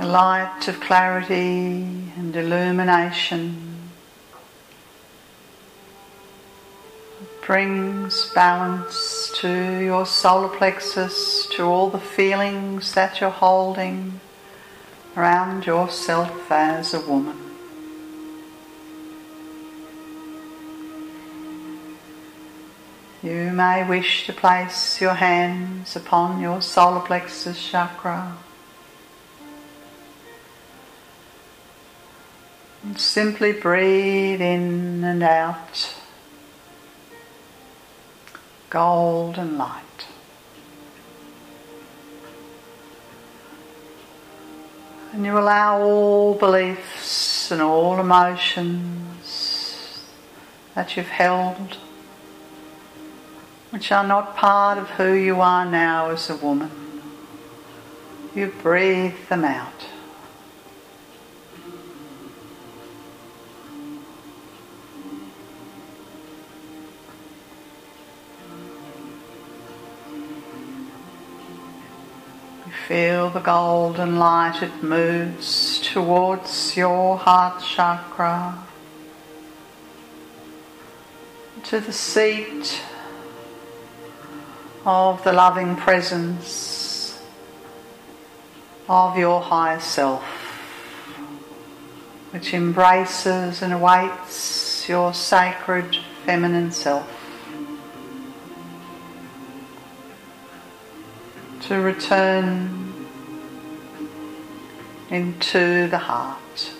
A 0.00 0.04
light 0.04 0.66
of 0.66 0.80
clarity 0.80 1.86
and 2.16 2.34
illumination 2.34 3.92
brings 7.46 8.32
balance 8.34 9.30
to 9.36 9.78
your 9.78 10.04
solar 10.04 10.48
plexus, 10.48 11.46
to 11.52 11.62
all 11.62 11.88
the 11.88 12.00
feelings 12.00 12.94
that 12.94 13.20
you're 13.20 13.30
holding 13.30 14.18
around 15.16 15.66
yourself 15.66 16.50
as 16.50 16.92
a 16.92 17.00
woman. 17.08 17.45
You 23.22 23.50
may 23.52 23.88
wish 23.88 24.26
to 24.26 24.32
place 24.32 25.00
your 25.00 25.14
hands 25.14 25.96
upon 25.96 26.40
your 26.40 26.60
solar 26.60 27.00
plexus 27.00 27.70
chakra. 27.70 28.36
And 32.82 33.00
simply 33.00 33.52
breathe 33.52 34.40
in 34.40 35.02
and 35.02 35.22
out 35.22 35.94
golden 38.70 39.56
light. 39.56 39.82
And 45.12 45.24
you 45.24 45.38
allow 45.38 45.80
all 45.80 46.34
beliefs 46.34 47.50
and 47.50 47.62
all 47.62 47.98
emotions 47.98 48.92
that 50.74 50.96
you've 50.96 51.08
held, 51.08 51.78
which 53.70 53.90
are 53.90 54.06
not 54.06 54.36
part 54.36 54.78
of 54.78 54.88
who 54.90 55.12
you 55.12 55.40
are 55.40 55.64
now 55.64 56.10
as 56.10 56.30
a 56.30 56.36
woman, 56.36 56.70
you 58.34 58.52
breathe 58.62 59.14
them 59.28 59.44
out. 59.44 59.86
You 72.66 72.72
Feel 72.86 73.30
the 73.30 73.40
golden 73.40 74.18
light, 74.18 74.62
it 74.62 74.82
moves 74.82 75.80
towards 75.80 76.76
your 76.76 77.18
heart 77.18 77.62
chakra, 77.62 78.62
to 81.64 81.80
the 81.80 81.92
seat 81.92 82.80
of 84.86 85.22
the 85.24 85.32
loving 85.32 85.74
presence 85.74 87.20
of 88.88 89.18
your 89.18 89.40
higher 89.40 89.80
self, 89.80 90.22
which 92.30 92.54
embraces 92.54 93.62
and 93.62 93.72
awaits 93.72 94.88
your 94.88 95.12
sacred 95.12 95.96
feminine 96.24 96.70
self. 96.70 97.12
To 101.62 101.80
return 101.80 102.94
into 105.10 105.88
the 105.88 105.98
heart. 105.98 106.70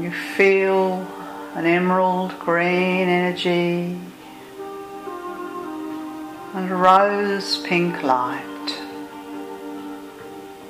You 0.00 0.10
feel 0.10 1.06
an 1.54 1.66
emerald 1.66 2.38
green 2.38 3.08
energy 3.08 3.98
and 6.54 6.70
a 6.70 6.74
rose 6.74 7.58
pink 7.58 8.02
light. 8.02 8.42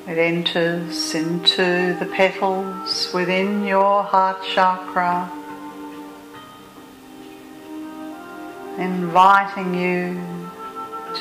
It 0.08 0.18
enters 0.18 1.14
into 1.14 1.96
the 2.00 2.06
petals 2.12 3.12
within 3.14 3.64
your 3.64 4.02
heart 4.02 4.42
chakra, 4.42 5.30
inviting 8.76 9.74
you 9.74 10.20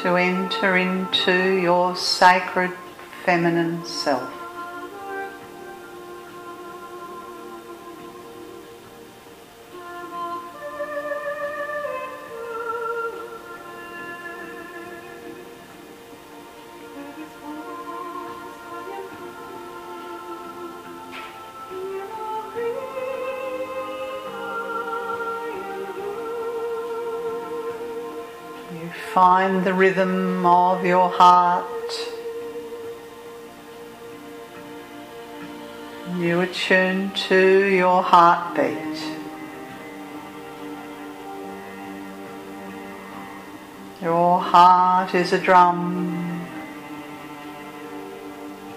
to 0.01 0.15
enter 0.15 0.77
into 0.77 1.61
your 1.61 1.95
sacred 1.95 2.71
feminine 3.23 3.85
self. 3.85 4.40
Find 29.13 29.65
the 29.65 29.73
rhythm 29.73 30.45
of 30.45 30.85
your 30.85 31.09
heart. 31.09 31.65
You 36.17 36.39
attune 36.39 37.11
to 37.27 37.65
your 37.65 38.01
heartbeat. 38.01 39.03
Your 44.01 44.39
heart 44.39 45.13
is 45.13 45.33
a 45.33 45.39
drum. 45.39 46.47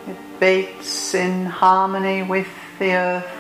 It 0.08 0.16
beats 0.40 1.14
in 1.14 1.46
harmony 1.46 2.24
with 2.24 2.48
the 2.80 2.94
earth 2.94 3.32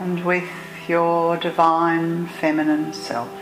and 0.00 0.24
with 0.24 0.50
your 0.88 1.36
divine 1.36 2.26
feminine 2.26 2.92
self. 2.92 3.37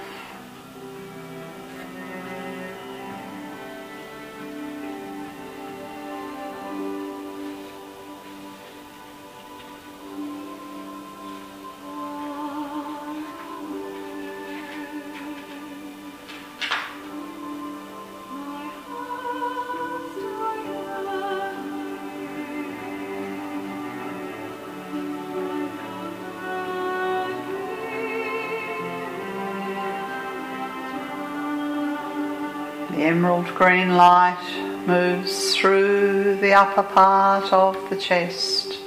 Green 33.56 33.96
light 33.96 34.84
moves 34.86 35.56
through 35.56 36.36
the 36.42 36.52
upper 36.52 36.82
part 36.82 37.50
of 37.54 37.88
the 37.88 37.96
chest. 37.96 38.78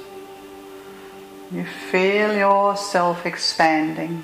You 1.50 1.64
feel 1.64 2.32
yourself 2.36 3.26
expanding. 3.26 4.22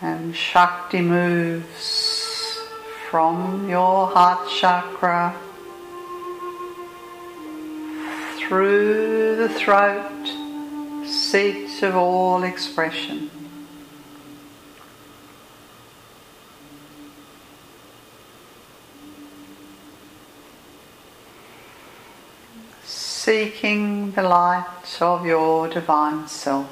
And 0.00 0.36
Shakti 0.36 1.00
moves 1.00 2.60
from 3.10 3.68
your 3.68 4.06
heart 4.06 4.48
chakra 4.48 5.34
through 8.38 9.34
the 9.34 9.48
throat, 9.48 10.28
seat 11.04 11.82
of 11.82 11.96
all 11.96 12.44
expression. 12.44 13.43
Seeking 23.24 24.10
the 24.10 24.22
light 24.22 25.00
of 25.00 25.24
your 25.24 25.66
divine 25.66 26.28
self, 26.28 26.68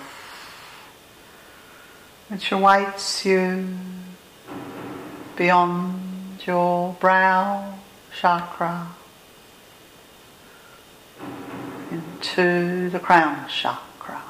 which 2.29 2.53
awaits 2.53 3.25
you 3.25 3.67
beyond 5.35 6.47
your 6.47 6.95
brow 7.01 7.73
chakra 8.21 8.87
into 11.91 12.91
the 12.91 12.99
crown 12.99 13.49
chakra. 13.49 14.21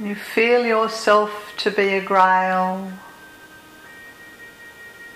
You 0.00 0.14
feel 0.14 0.64
yourself 0.64 1.52
to 1.58 1.70
be 1.70 1.88
a 1.88 2.00
grail 2.00 2.90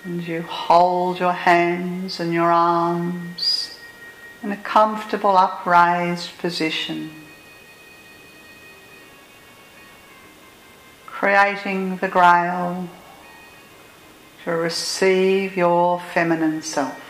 and 0.04 0.26
you 0.26 0.42
hold 0.42 1.20
your 1.20 1.32
hands 1.32 2.18
and 2.18 2.32
your 2.32 2.50
arms 2.50 3.78
in 4.42 4.50
a 4.50 4.56
comfortable 4.56 5.36
upraised 5.36 6.36
position, 6.38 7.10
creating 11.06 11.96
the 11.98 12.08
grail 12.08 12.88
to 14.44 14.50
receive 14.50 15.56
your 15.56 16.00
feminine 16.12 16.62
self. 16.62 17.01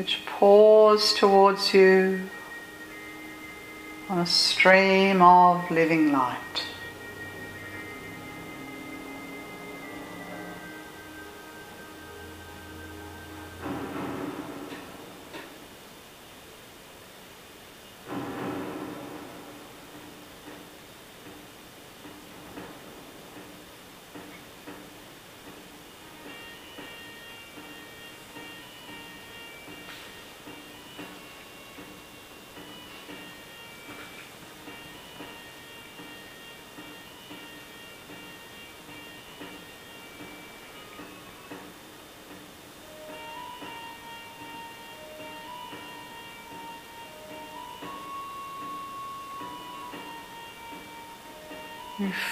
Which 0.00 0.24
pours 0.24 1.12
towards 1.12 1.74
you 1.74 2.22
on 4.08 4.20
a 4.20 4.24
stream 4.24 5.20
of 5.20 5.70
living 5.70 6.10
light. 6.10 6.64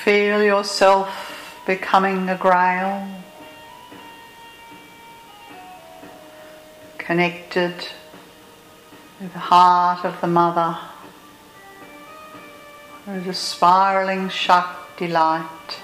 Feel 0.09 0.42
yourself 0.42 1.61
becoming 1.66 2.30
a 2.30 2.36
grail, 2.38 3.06
connected 6.96 7.74
with 9.20 9.30
the 9.34 9.38
heart 9.38 10.06
of 10.06 10.18
the 10.22 10.26
mother. 10.26 10.78
There 13.04 13.18
is 13.18 13.26
a 13.26 13.34
spiraling 13.34 14.30
Shakti 14.30 15.09
light. 15.09 15.78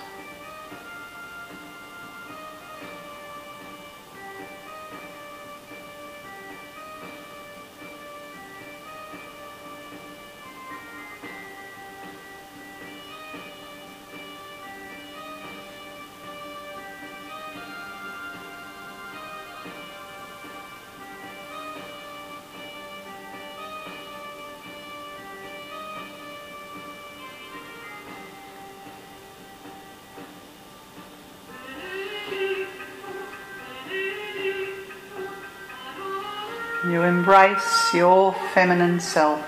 Embrace 37.34 37.92
your 37.92 38.32
feminine 38.54 39.00
self. 39.00 39.44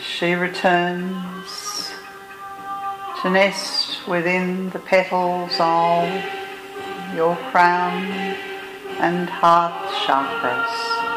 She 0.00 0.34
returns 0.34 1.90
to 3.20 3.30
nest 3.30 4.06
within 4.06 4.70
the 4.70 4.78
petals 4.78 5.56
of 5.58 6.08
your 7.16 7.34
crown 7.50 8.04
and 9.00 9.28
heart 9.28 9.90
chakras. 10.06 11.11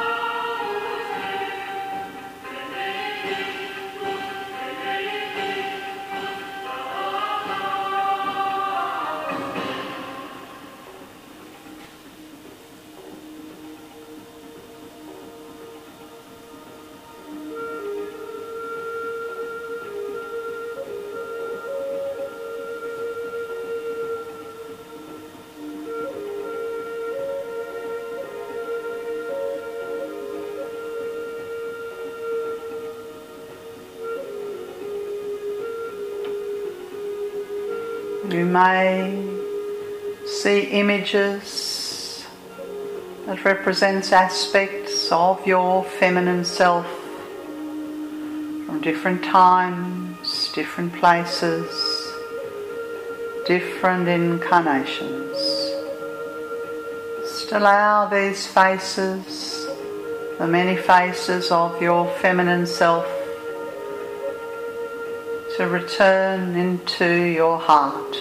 Images 41.06 42.26
that 43.28 43.46
represents 43.46 44.12
aspects 44.12 45.12
of 45.12 45.46
your 45.46 45.84
feminine 45.84 46.44
self 46.44 46.88
from 48.66 48.82
different 48.82 49.24
times, 49.24 50.52
different 50.56 50.92
places, 50.94 51.68
different 53.46 54.08
incarnations. 54.08 55.38
Just 57.20 57.52
allow 57.52 58.08
these 58.08 58.48
faces, 58.48 59.68
the 60.40 60.48
many 60.48 60.76
faces 60.76 61.52
of 61.52 61.80
your 61.80 62.10
feminine 62.18 62.66
self 62.66 63.06
to 65.56 65.68
return 65.68 66.56
into 66.56 67.26
your 67.26 67.60
heart, 67.60 68.16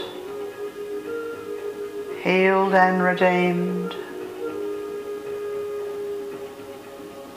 healed 2.24 2.72
and 2.72 3.02
redeemed, 3.02 3.94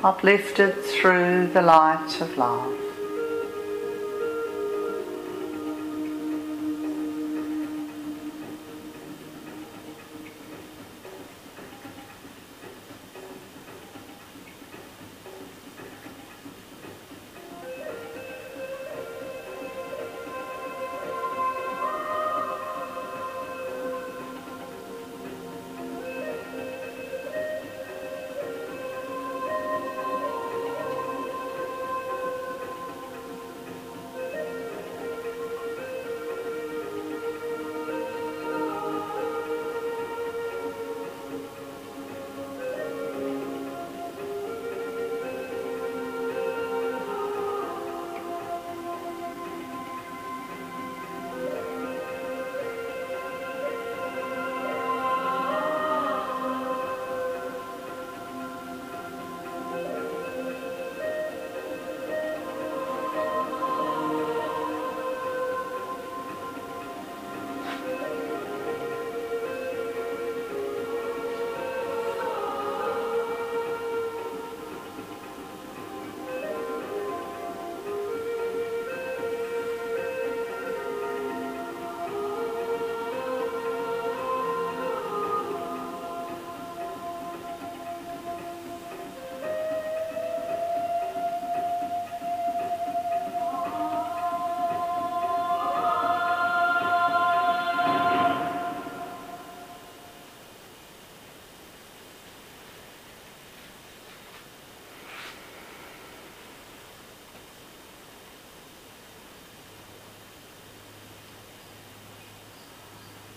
uplifted 0.01 0.73
through 0.81 1.47
the 1.47 1.61
light 1.61 2.21
of 2.21 2.37
love. 2.37 2.76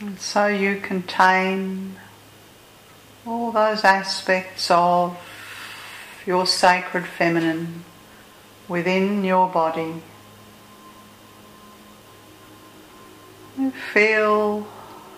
And 0.01 0.18
so 0.18 0.46
you 0.46 0.80
contain 0.80 1.96
all 3.26 3.53
those 3.53 3.84
aspects 3.84 4.70
of 4.70 5.18
your 6.26 6.46
sacred 6.46 7.05
feminine 7.05 7.84
within 8.66 9.24
your 9.24 9.46
body. 9.48 10.03
You 13.59 13.72
feel 13.92 14.66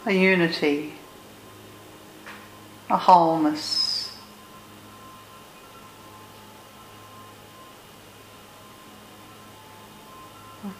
a 0.04 0.12
unity, 0.12 0.94
a 2.90 2.96
wholeness. 2.96 4.18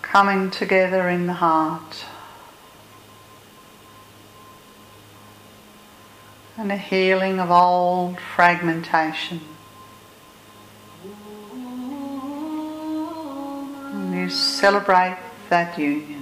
Coming 0.01 0.51
together 0.51 1.09
in 1.09 1.29
the 1.29 1.35
heart. 1.35 2.05
And 6.57 6.71
a 6.71 6.77
healing 6.77 7.41
of 7.41 7.51
old 7.51 8.19
fragmentation. 8.19 9.41
And 13.93 14.15
you 14.15 14.29
celebrate 14.29 15.19
that 15.49 15.79
union. 15.79 16.22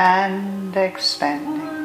and 0.00 0.74
expanding. 0.78 1.79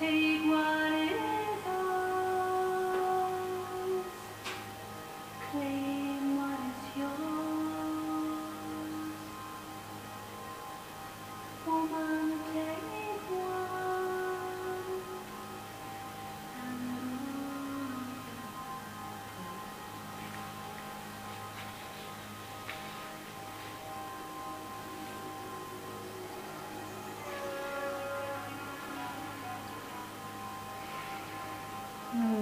Take 0.00 0.42
what 0.46 0.92
is 1.12 1.17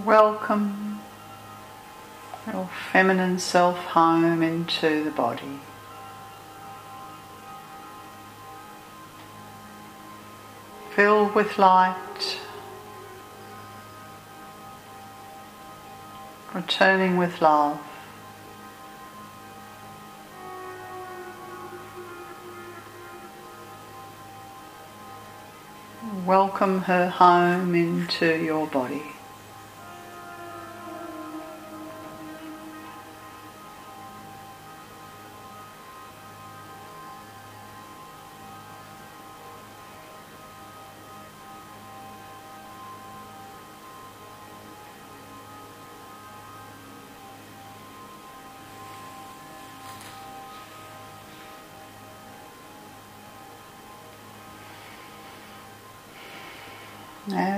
welcome 0.06 1.00
your 2.46 2.70
feminine 2.92 3.40
self 3.40 3.76
home 3.86 4.40
into 4.40 5.02
the 5.02 5.10
body. 5.10 5.58
Fill 10.94 11.28
with 11.30 11.58
light, 11.58 12.38
returning 16.54 17.16
with 17.16 17.42
love. 17.42 17.80
Welcome 26.24 26.82
her 26.82 27.10
home 27.10 27.74
into 27.74 28.40
your 28.40 28.68
body. 28.68 29.15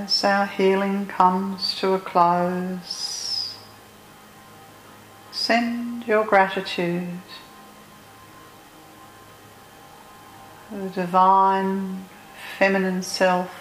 As 0.09 0.23
our 0.23 0.47
healing 0.47 1.05
comes 1.05 1.75
to 1.75 1.93
a 1.93 1.99
close, 1.99 3.55
send 5.31 6.07
your 6.07 6.25
gratitude. 6.25 7.21
The 10.71 10.89
divine 10.89 12.05
feminine 12.57 13.03
self, 13.03 13.51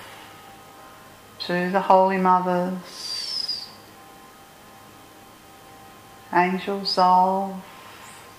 to 1.40 1.68
the 1.70 1.82
Holy 1.82 2.16
Mothers, 2.16 3.68
angels 6.32 6.94
of 6.96 7.62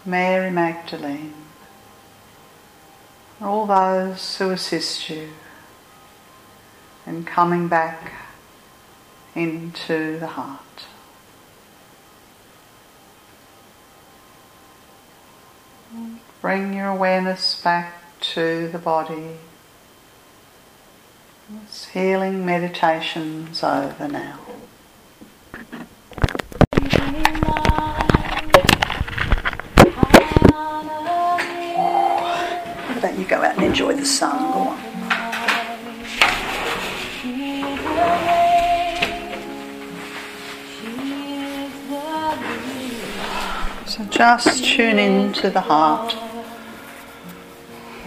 Mary 0.03 0.49
Magdalene, 0.49 1.35
all 3.39 3.67
those 3.67 4.35
who 4.37 4.49
assist 4.49 5.11
you 5.11 5.29
and 7.09 7.25
coming 7.25 7.67
back 7.67 8.13
into 9.33 10.19
the 10.19 10.27
heart. 10.27 10.59
Bring 16.39 16.75
your 16.75 16.85
awareness 16.85 17.59
back 17.63 18.19
to 18.35 18.67
the 18.67 18.77
body. 18.77 19.37
This 21.49 21.85
healing 21.85 22.45
meditation's 22.45 23.63
over 23.63 24.07
now. 24.07 24.39
How 32.85 32.97
about 32.97 33.17
you 33.17 33.25
go 33.25 33.41
out 33.41 33.55
and 33.55 33.63
enjoy 33.63 33.95
the 33.95 34.05
sun? 34.05 34.53
Go 34.53 34.59
on. 34.59 34.88
So 43.99 44.05
just 44.05 44.63
tune 44.63 44.97
into 44.97 45.49
the 45.49 45.59
heart. 45.59 46.15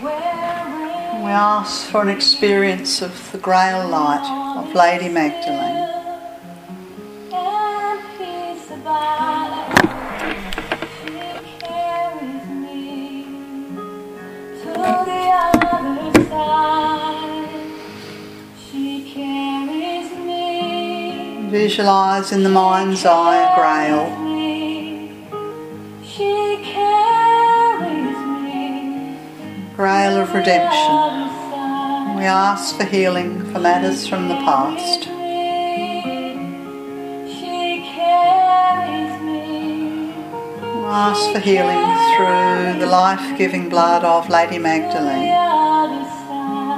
We 0.00 0.08
ask 0.08 1.90
for 1.90 2.00
an 2.00 2.08
experience 2.08 3.02
of 3.02 3.30
the 3.30 3.36
grail 3.36 3.86
light 3.86 4.24
of 4.56 4.74
Lady 4.74 5.10
Magdalene. 5.10 5.90
Visualize 21.50 22.32
in 22.32 22.42
the 22.42 22.48
mind's 22.48 23.04
eye 23.04 23.36
a 23.36 23.54
grail. 23.54 24.21
Grail 29.82 30.16
of 30.18 30.32
redemption. 30.32 30.94
We 32.16 32.22
ask 32.22 32.76
for 32.76 32.84
healing 32.84 33.52
for 33.52 33.58
matters 33.58 34.06
from 34.06 34.28
the 34.28 34.36
past. 34.36 35.08
We 35.08 35.14
ask 40.86 41.32
for 41.32 41.40
healing 41.40 41.84
through 42.14 42.78
the 42.78 42.86
life 42.86 43.36
giving 43.36 43.68
blood 43.68 44.04
of 44.04 44.28
Lady 44.28 44.58
Magdalene 44.58 45.32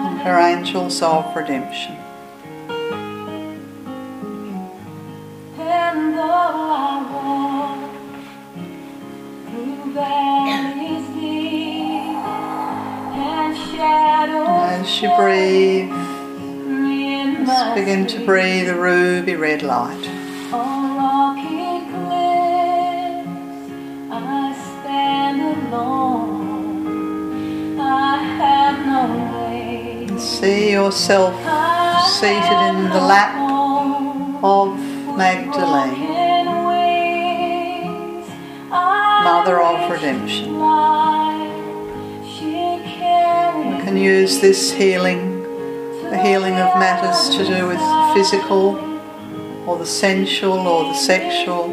and 0.09 0.19
her 0.21 0.39
angels 0.39 1.03
of 1.03 1.37
redemption. 1.37 2.04
To 18.09 18.25
breathe 18.27 18.69
a 18.69 18.75
ruby 18.75 19.35
red 19.35 19.63
light. 19.63 20.07
on 20.53 20.97
rocky 20.97 21.81
cliffs, 21.91 23.29
I 24.11 24.53
stand 24.83 25.41
alone. 25.73 27.79
I 27.81 28.17
have 28.41 28.87
no 28.87 29.07
way. 29.33 30.07
See 30.19 30.73
yourself 30.73 31.35
seated 32.21 32.59
in 32.69 32.91
the 32.91 33.01
lap 33.01 33.35
of 34.45 34.77
Magdalene, 35.17 36.13
Mother 39.25 39.63
of 39.63 39.91
Redemption. 39.91 40.53
We 43.57 43.77
can 43.83 43.97
use 43.97 44.41
this 44.41 44.73
healing, 44.73 45.34
the 46.15 46.23
healing 46.23 46.55
of 46.55 46.79
matters 46.79 47.37
to 47.37 47.45
do 47.45 47.67
with 47.67 47.81
physical, 48.15 48.77
or 49.67 49.77
the 49.79 49.87
sensual, 49.87 50.61
or 50.61 50.85
the 50.85 50.95
sexual, 50.95 51.65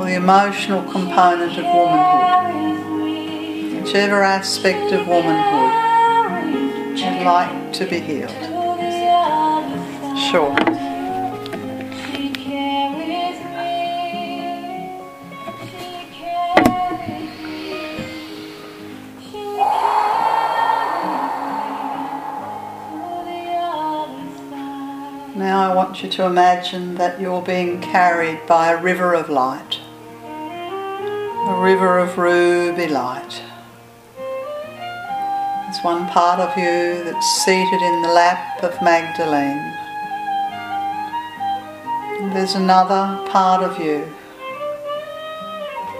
or 0.00 0.06
the 0.06 0.14
emotional 0.14 0.82
component 0.90 1.52
of 1.58 1.64
womanhood. 1.64 2.72
Whichever 3.82 4.22
aspect 4.22 4.92
of 4.92 5.06
womanhood 5.06 5.72
you'd 6.98 7.22
like 7.22 7.72
to 7.74 7.84
be 7.84 8.00
healed. 8.00 8.30
Sure. 10.30 10.81
You 26.02 26.08
to 26.10 26.26
imagine 26.26 26.96
that 26.96 27.20
you're 27.20 27.42
being 27.42 27.80
carried 27.80 28.44
by 28.46 28.72
a 28.72 28.82
river 28.82 29.14
of 29.14 29.28
light, 29.28 29.78
a 30.24 31.60
river 31.60 31.98
of 31.98 32.18
ruby 32.18 32.88
light. 32.88 33.42
There's 34.16 35.84
one 35.84 36.08
part 36.08 36.40
of 36.40 36.56
you 36.56 37.04
that's 37.04 37.44
seated 37.44 37.82
in 37.82 38.02
the 38.02 38.08
lap 38.08 38.62
of 38.62 38.80
Magdalene. 38.82 39.62
There's 42.32 42.54
another 42.54 43.24
part 43.30 43.62
of 43.62 43.78
you 43.78 44.08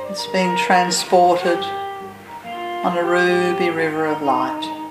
that's 0.08 0.26
being 0.28 0.56
transported 0.56 1.58
on 2.84 2.98
a 2.98 3.04
ruby 3.04 3.70
river 3.70 4.06
of 4.06 4.22
light. 4.22 4.81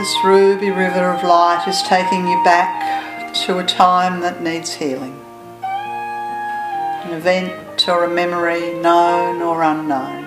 This 0.00 0.24
ruby 0.24 0.70
river 0.70 1.10
of 1.10 1.22
light 1.22 1.66
is 1.68 1.82
taking 1.82 2.26
you 2.26 2.42
back 2.42 3.34
to 3.44 3.58
a 3.58 3.66
time 3.66 4.20
that 4.20 4.40
needs 4.40 4.72
healing. 4.72 5.20
An 5.62 7.12
event 7.12 7.86
or 7.86 8.04
a 8.04 8.08
memory, 8.08 8.72
known 8.80 9.42
or 9.42 9.62
unknown. 9.62 10.24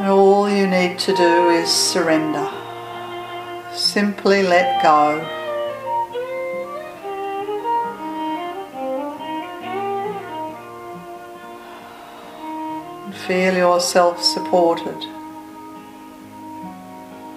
And 0.00 0.08
all 0.08 0.50
you 0.50 0.66
need 0.66 0.98
to 1.06 1.14
do 1.14 1.50
is 1.50 1.70
surrender. 1.70 2.50
Simply 3.72 4.42
let 4.42 4.82
go. 4.82 5.37
Feel 13.28 13.58
yourself 13.58 14.22
supported 14.22 15.02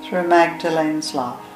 through 0.06 0.26
Magdalene's 0.26 1.14
love. 1.14 1.51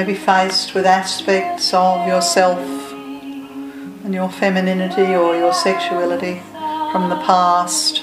May 0.00 0.14
be 0.14 0.18
faced 0.18 0.74
with 0.74 0.86
aspects 0.86 1.74
of 1.74 2.08
yourself 2.08 2.58
and 4.02 4.14
your 4.14 4.30
femininity 4.30 5.14
or 5.14 5.36
your 5.36 5.52
sexuality 5.52 6.40
from 6.90 7.10
the 7.10 7.16
past. 7.16 8.02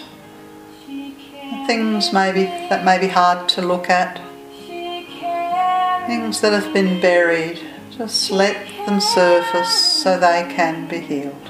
Things 1.66 2.14
maybe 2.14 2.44
that 2.70 2.86
may 2.86 3.00
be 3.00 3.08
hard 3.08 3.50
to 3.50 3.64
look 3.64 3.90
at. 3.90 4.18
Things 6.06 6.40
that 6.42 6.54
have 6.54 6.72
been 6.72 7.02
buried. 7.02 7.60
Just 7.90 8.30
let 8.30 8.56
them 8.86 9.02
surface 9.02 10.04
so 10.04 10.20
they 10.20 10.46
can 10.56 10.88
be 10.88 11.00
healed. 11.00 11.47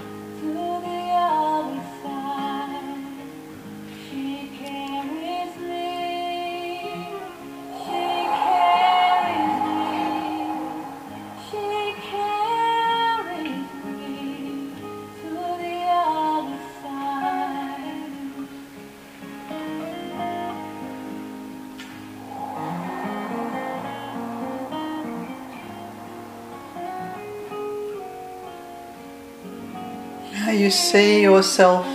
You 30.57 30.71
see 30.71 31.21
yourself 31.21 31.85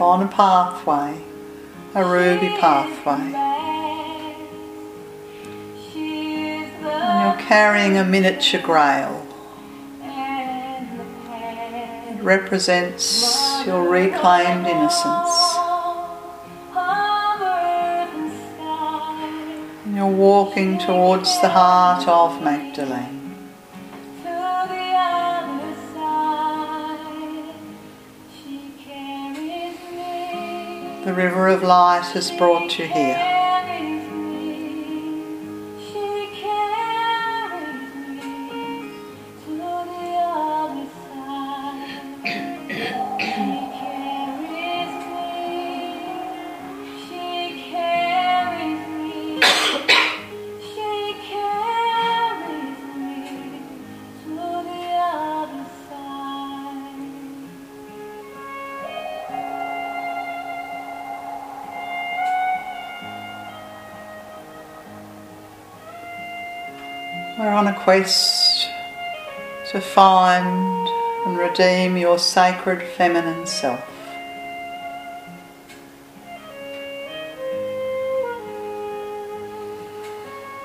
on 0.00 0.22
a 0.22 0.28
pathway, 0.28 1.20
a 1.94 2.04
ruby 2.04 2.48
pathway. 2.60 3.34
And 5.94 7.38
you're 7.38 7.46
carrying 7.46 7.98
a 7.98 8.04
miniature 8.04 8.60
grail. 8.62 9.26
It 12.08 12.22
represents 12.22 13.66
your 13.66 13.88
reclaimed 13.88 14.66
innocence. 14.66 15.56
And 19.84 19.94
you're 19.94 20.06
walking 20.06 20.78
towards 20.78 21.40
the 21.40 21.50
heart 21.50 22.08
of 22.08 22.42
Magdalene. 22.42 23.15
The 31.06 31.14
river 31.14 31.46
of 31.46 31.62
light 31.62 32.10
has 32.14 32.32
brought 32.32 32.80
you 32.80 32.88
here. 32.88 33.35
Quest 67.86 68.68
to 69.70 69.80
find 69.80 70.88
and 71.24 71.38
redeem 71.38 71.96
your 71.96 72.18
sacred 72.18 72.82
feminine 72.82 73.46
self. 73.46 73.80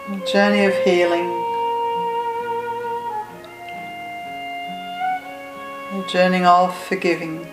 A 0.09 0.31
journey 0.33 0.65
of 0.65 0.73
healing, 0.83 1.29
a 5.93 6.03
journey 6.09 6.43
of 6.43 6.75
forgiving. 6.85 7.45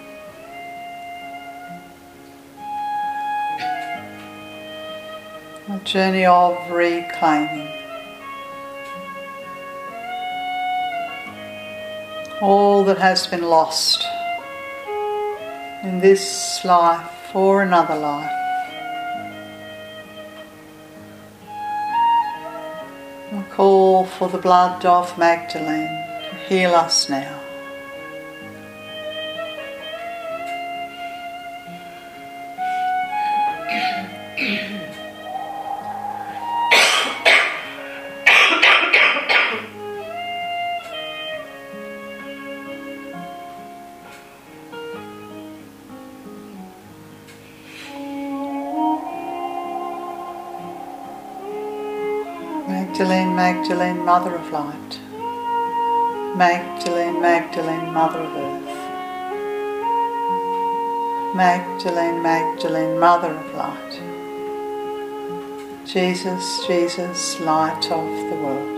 A 5.68 5.78
journey 5.84 6.24
of 6.24 6.70
reclaiming. 6.70 7.77
All 12.40 12.84
that 12.84 12.98
has 12.98 13.26
been 13.26 13.42
lost 13.42 14.06
in 15.82 15.98
this 16.00 16.64
life 16.64 17.34
or 17.34 17.62
another 17.62 17.96
life. 17.96 18.30
I 23.32 23.44
call 23.50 24.06
for 24.06 24.28
the 24.28 24.38
blood 24.38 24.84
of 24.86 25.18
Magdalene 25.18 25.88
to 26.30 26.36
heal 26.48 26.74
us 26.74 27.08
now. 27.10 27.47
Magdalene, 53.68 54.02
Mother 54.02 54.34
of 54.34 54.50
Light. 54.50 54.98
Magdalene, 56.38 57.20
Magdalene, 57.20 57.92
Mother 57.92 58.20
of 58.20 58.34
Earth. 58.34 58.78
Magdalene, 61.36 62.22
Magdalene, 62.22 62.98
Mother 62.98 63.28
of 63.28 63.54
Light. 63.54 64.00
Jesus, 65.84 66.66
Jesus, 66.66 67.38
Light 67.40 67.90
of 67.92 68.08
the 68.30 68.36
world. 68.42 68.77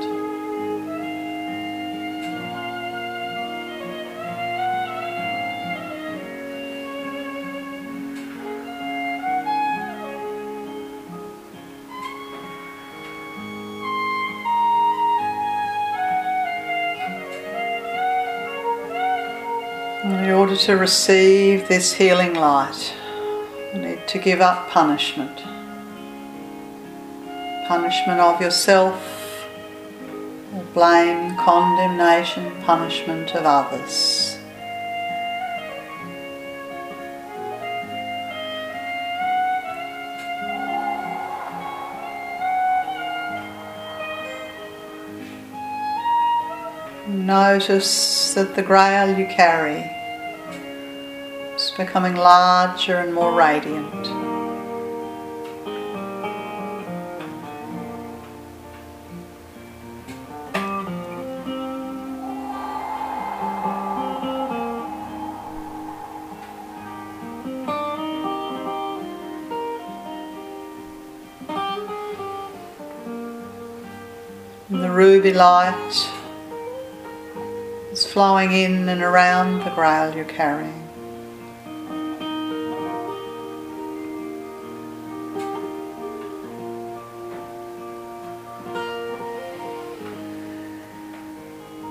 To 20.61 20.77
receive 20.77 21.67
this 21.69 21.95
healing 21.95 22.35
light, 22.35 22.95
you 23.73 23.81
need 23.81 24.07
to 24.07 24.19
give 24.19 24.43
up 24.43 24.69
punishment. 24.69 25.35
Punishment 27.67 28.21
of 28.21 28.39
yourself, 28.43 29.49
blame, 30.75 31.35
condemnation, 31.39 32.53
punishment 32.65 33.35
of 33.35 33.47
others. 33.47 34.37
Notice 47.09 48.35
that 48.35 48.55
the 48.55 48.63
grail 48.63 49.19
you 49.19 49.25
carry 49.25 50.00
becoming 51.81 52.15
larger 52.15 52.99
and 52.99 53.15
more 53.15 53.33
radiant. 53.33 54.07
And 74.69 74.85
the 74.85 74.91
ruby 74.91 75.33
light 75.33 76.11
is 77.91 78.05
flowing 78.05 78.53
in 78.53 78.87
and 78.87 79.03
around 79.03 79.61
the 79.65 79.71
grail 79.71 80.15
you're 80.15 80.27
carrying. 80.27 80.90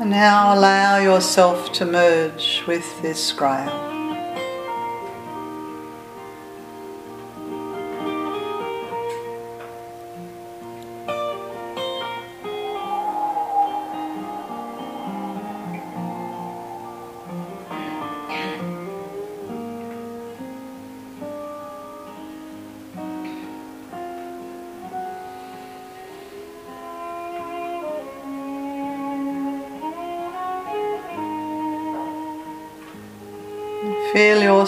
Now 0.09 0.53
allow 0.55 0.97
yourself 0.97 1.71
to 1.73 1.85
merge 1.85 2.63
with 2.67 3.01
this 3.01 3.31
grail. 3.31 3.98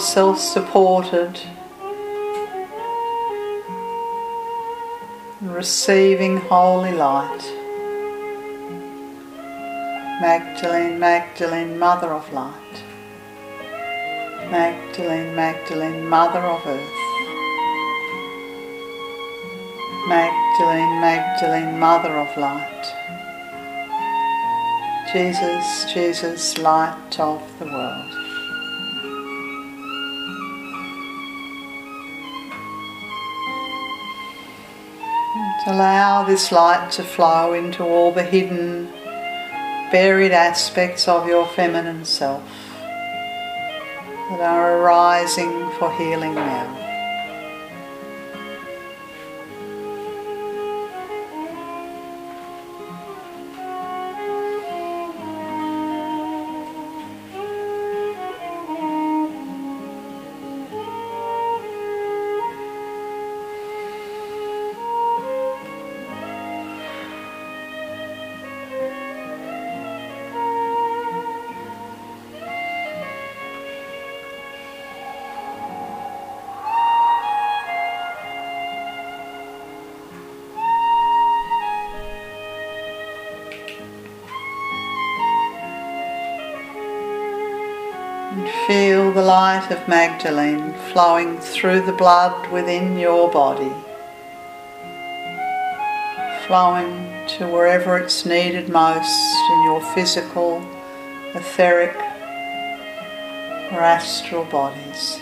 Feel 0.02 0.08
yourself 0.08 0.38
supported 0.40 1.40
receiving 5.40 6.38
holy 6.38 6.90
light. 6.90 7.40
Magdalene, 10.20 10.98
Magdalene, 10.98 11.78
Mother 11.78 12.08
of 12.08 12.32
Light. 12.32 12.82
Magdalene, 14.50 15.36
Magdalene, 15.36 16.08
Mother 16.08 16.40
of 16.40 16.66
Earth. 16.66 16.98
Magdalene, 20.08 21.00
Magdalene, 21.00 21.78
Mother 21.78 22.18
of 22.18 22.36
Light. 22.36 22.84
Jesus, 25.12 25.92
Jesus, 25.94 26.58
Light 26.58 27.20
of 27.20 27.40
the 27.60 27.66
world. 27.66 28.21
Allow 35.64 36.24
this 36.24 36.50
light 36.50 36.90
to 36.92 37.04
flow 37.04 37.52
into 37.52 37.84
all 37.84 38.10
the 38.10 38.24
hidden, 38.24 38.88
buried 39.92 40.32
aspects 40.32 41.06
of 41.06 41.28
your 41.28 41.46
feminine 41.46 42.04
self 42.04 42.42
that 44.28 44.40
are 44.40 44.78
arising 44.78 45.70
for 45.78 45.96
healing 45.96 46.34
now. 46.34 46.81
The 89.12 89.22
light 89.22 89.70
of 89.70 89.88
Magdalene 89.88 90.72
flowing 90.92 91.38
through 91.38 91.84
the 91.84 91.92
blood 91.92 92.50
within 92.50 92.98
your 92.98 93.30
body, 93.30 93.72
flowing 96.46 97.26
to 97.28 97.46
wherever 97.46 97.98
it's 97.98 98.24
needed 98.24 98.68
most 98.68 99.50
in 99.50 99.64
your 99.64 99.82
physical, 99.94 100.62
etheric, 101.34 101.94
or 103.72 103.80
astral 103.80 104.44
bodies. 104.46 105.21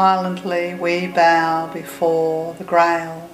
Silently 0.00 0.74
we 0.74 1.08
bow 1.08 1.66
before 1.72 2.54
the 2.54 2.62
grail 2.62 3.28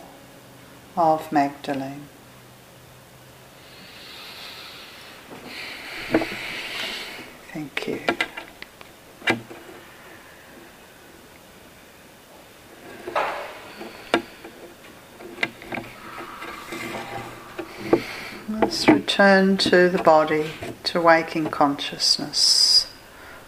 of 0.97 1.31
Magdalene. 1.31 2.09
Thank 7.53 7.87
you. 7.87 8.01
Let's 18.49 18.89
return 18.89 19.59
to 19.59 19.91
the 19.91 20.03
body, 20.03 20.53
to 20.85 21.03
waking 21.03 21.51
consciousness, 21.51 22.74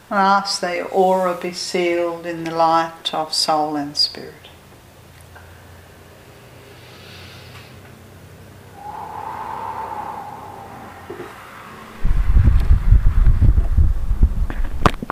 and 0.08 0.18
ask 0.18 0.60
your 0.76 0.88
aura 0.88 1.38
be 1.40 1.52
sealed 1.52 2.26
in 2.26 2.44
the 2.44 2.54
light 2.54 3.12
of 3.12 3.32
soul 3.32 3.76
and 3.76 3.96
spirit. 3.96 4.45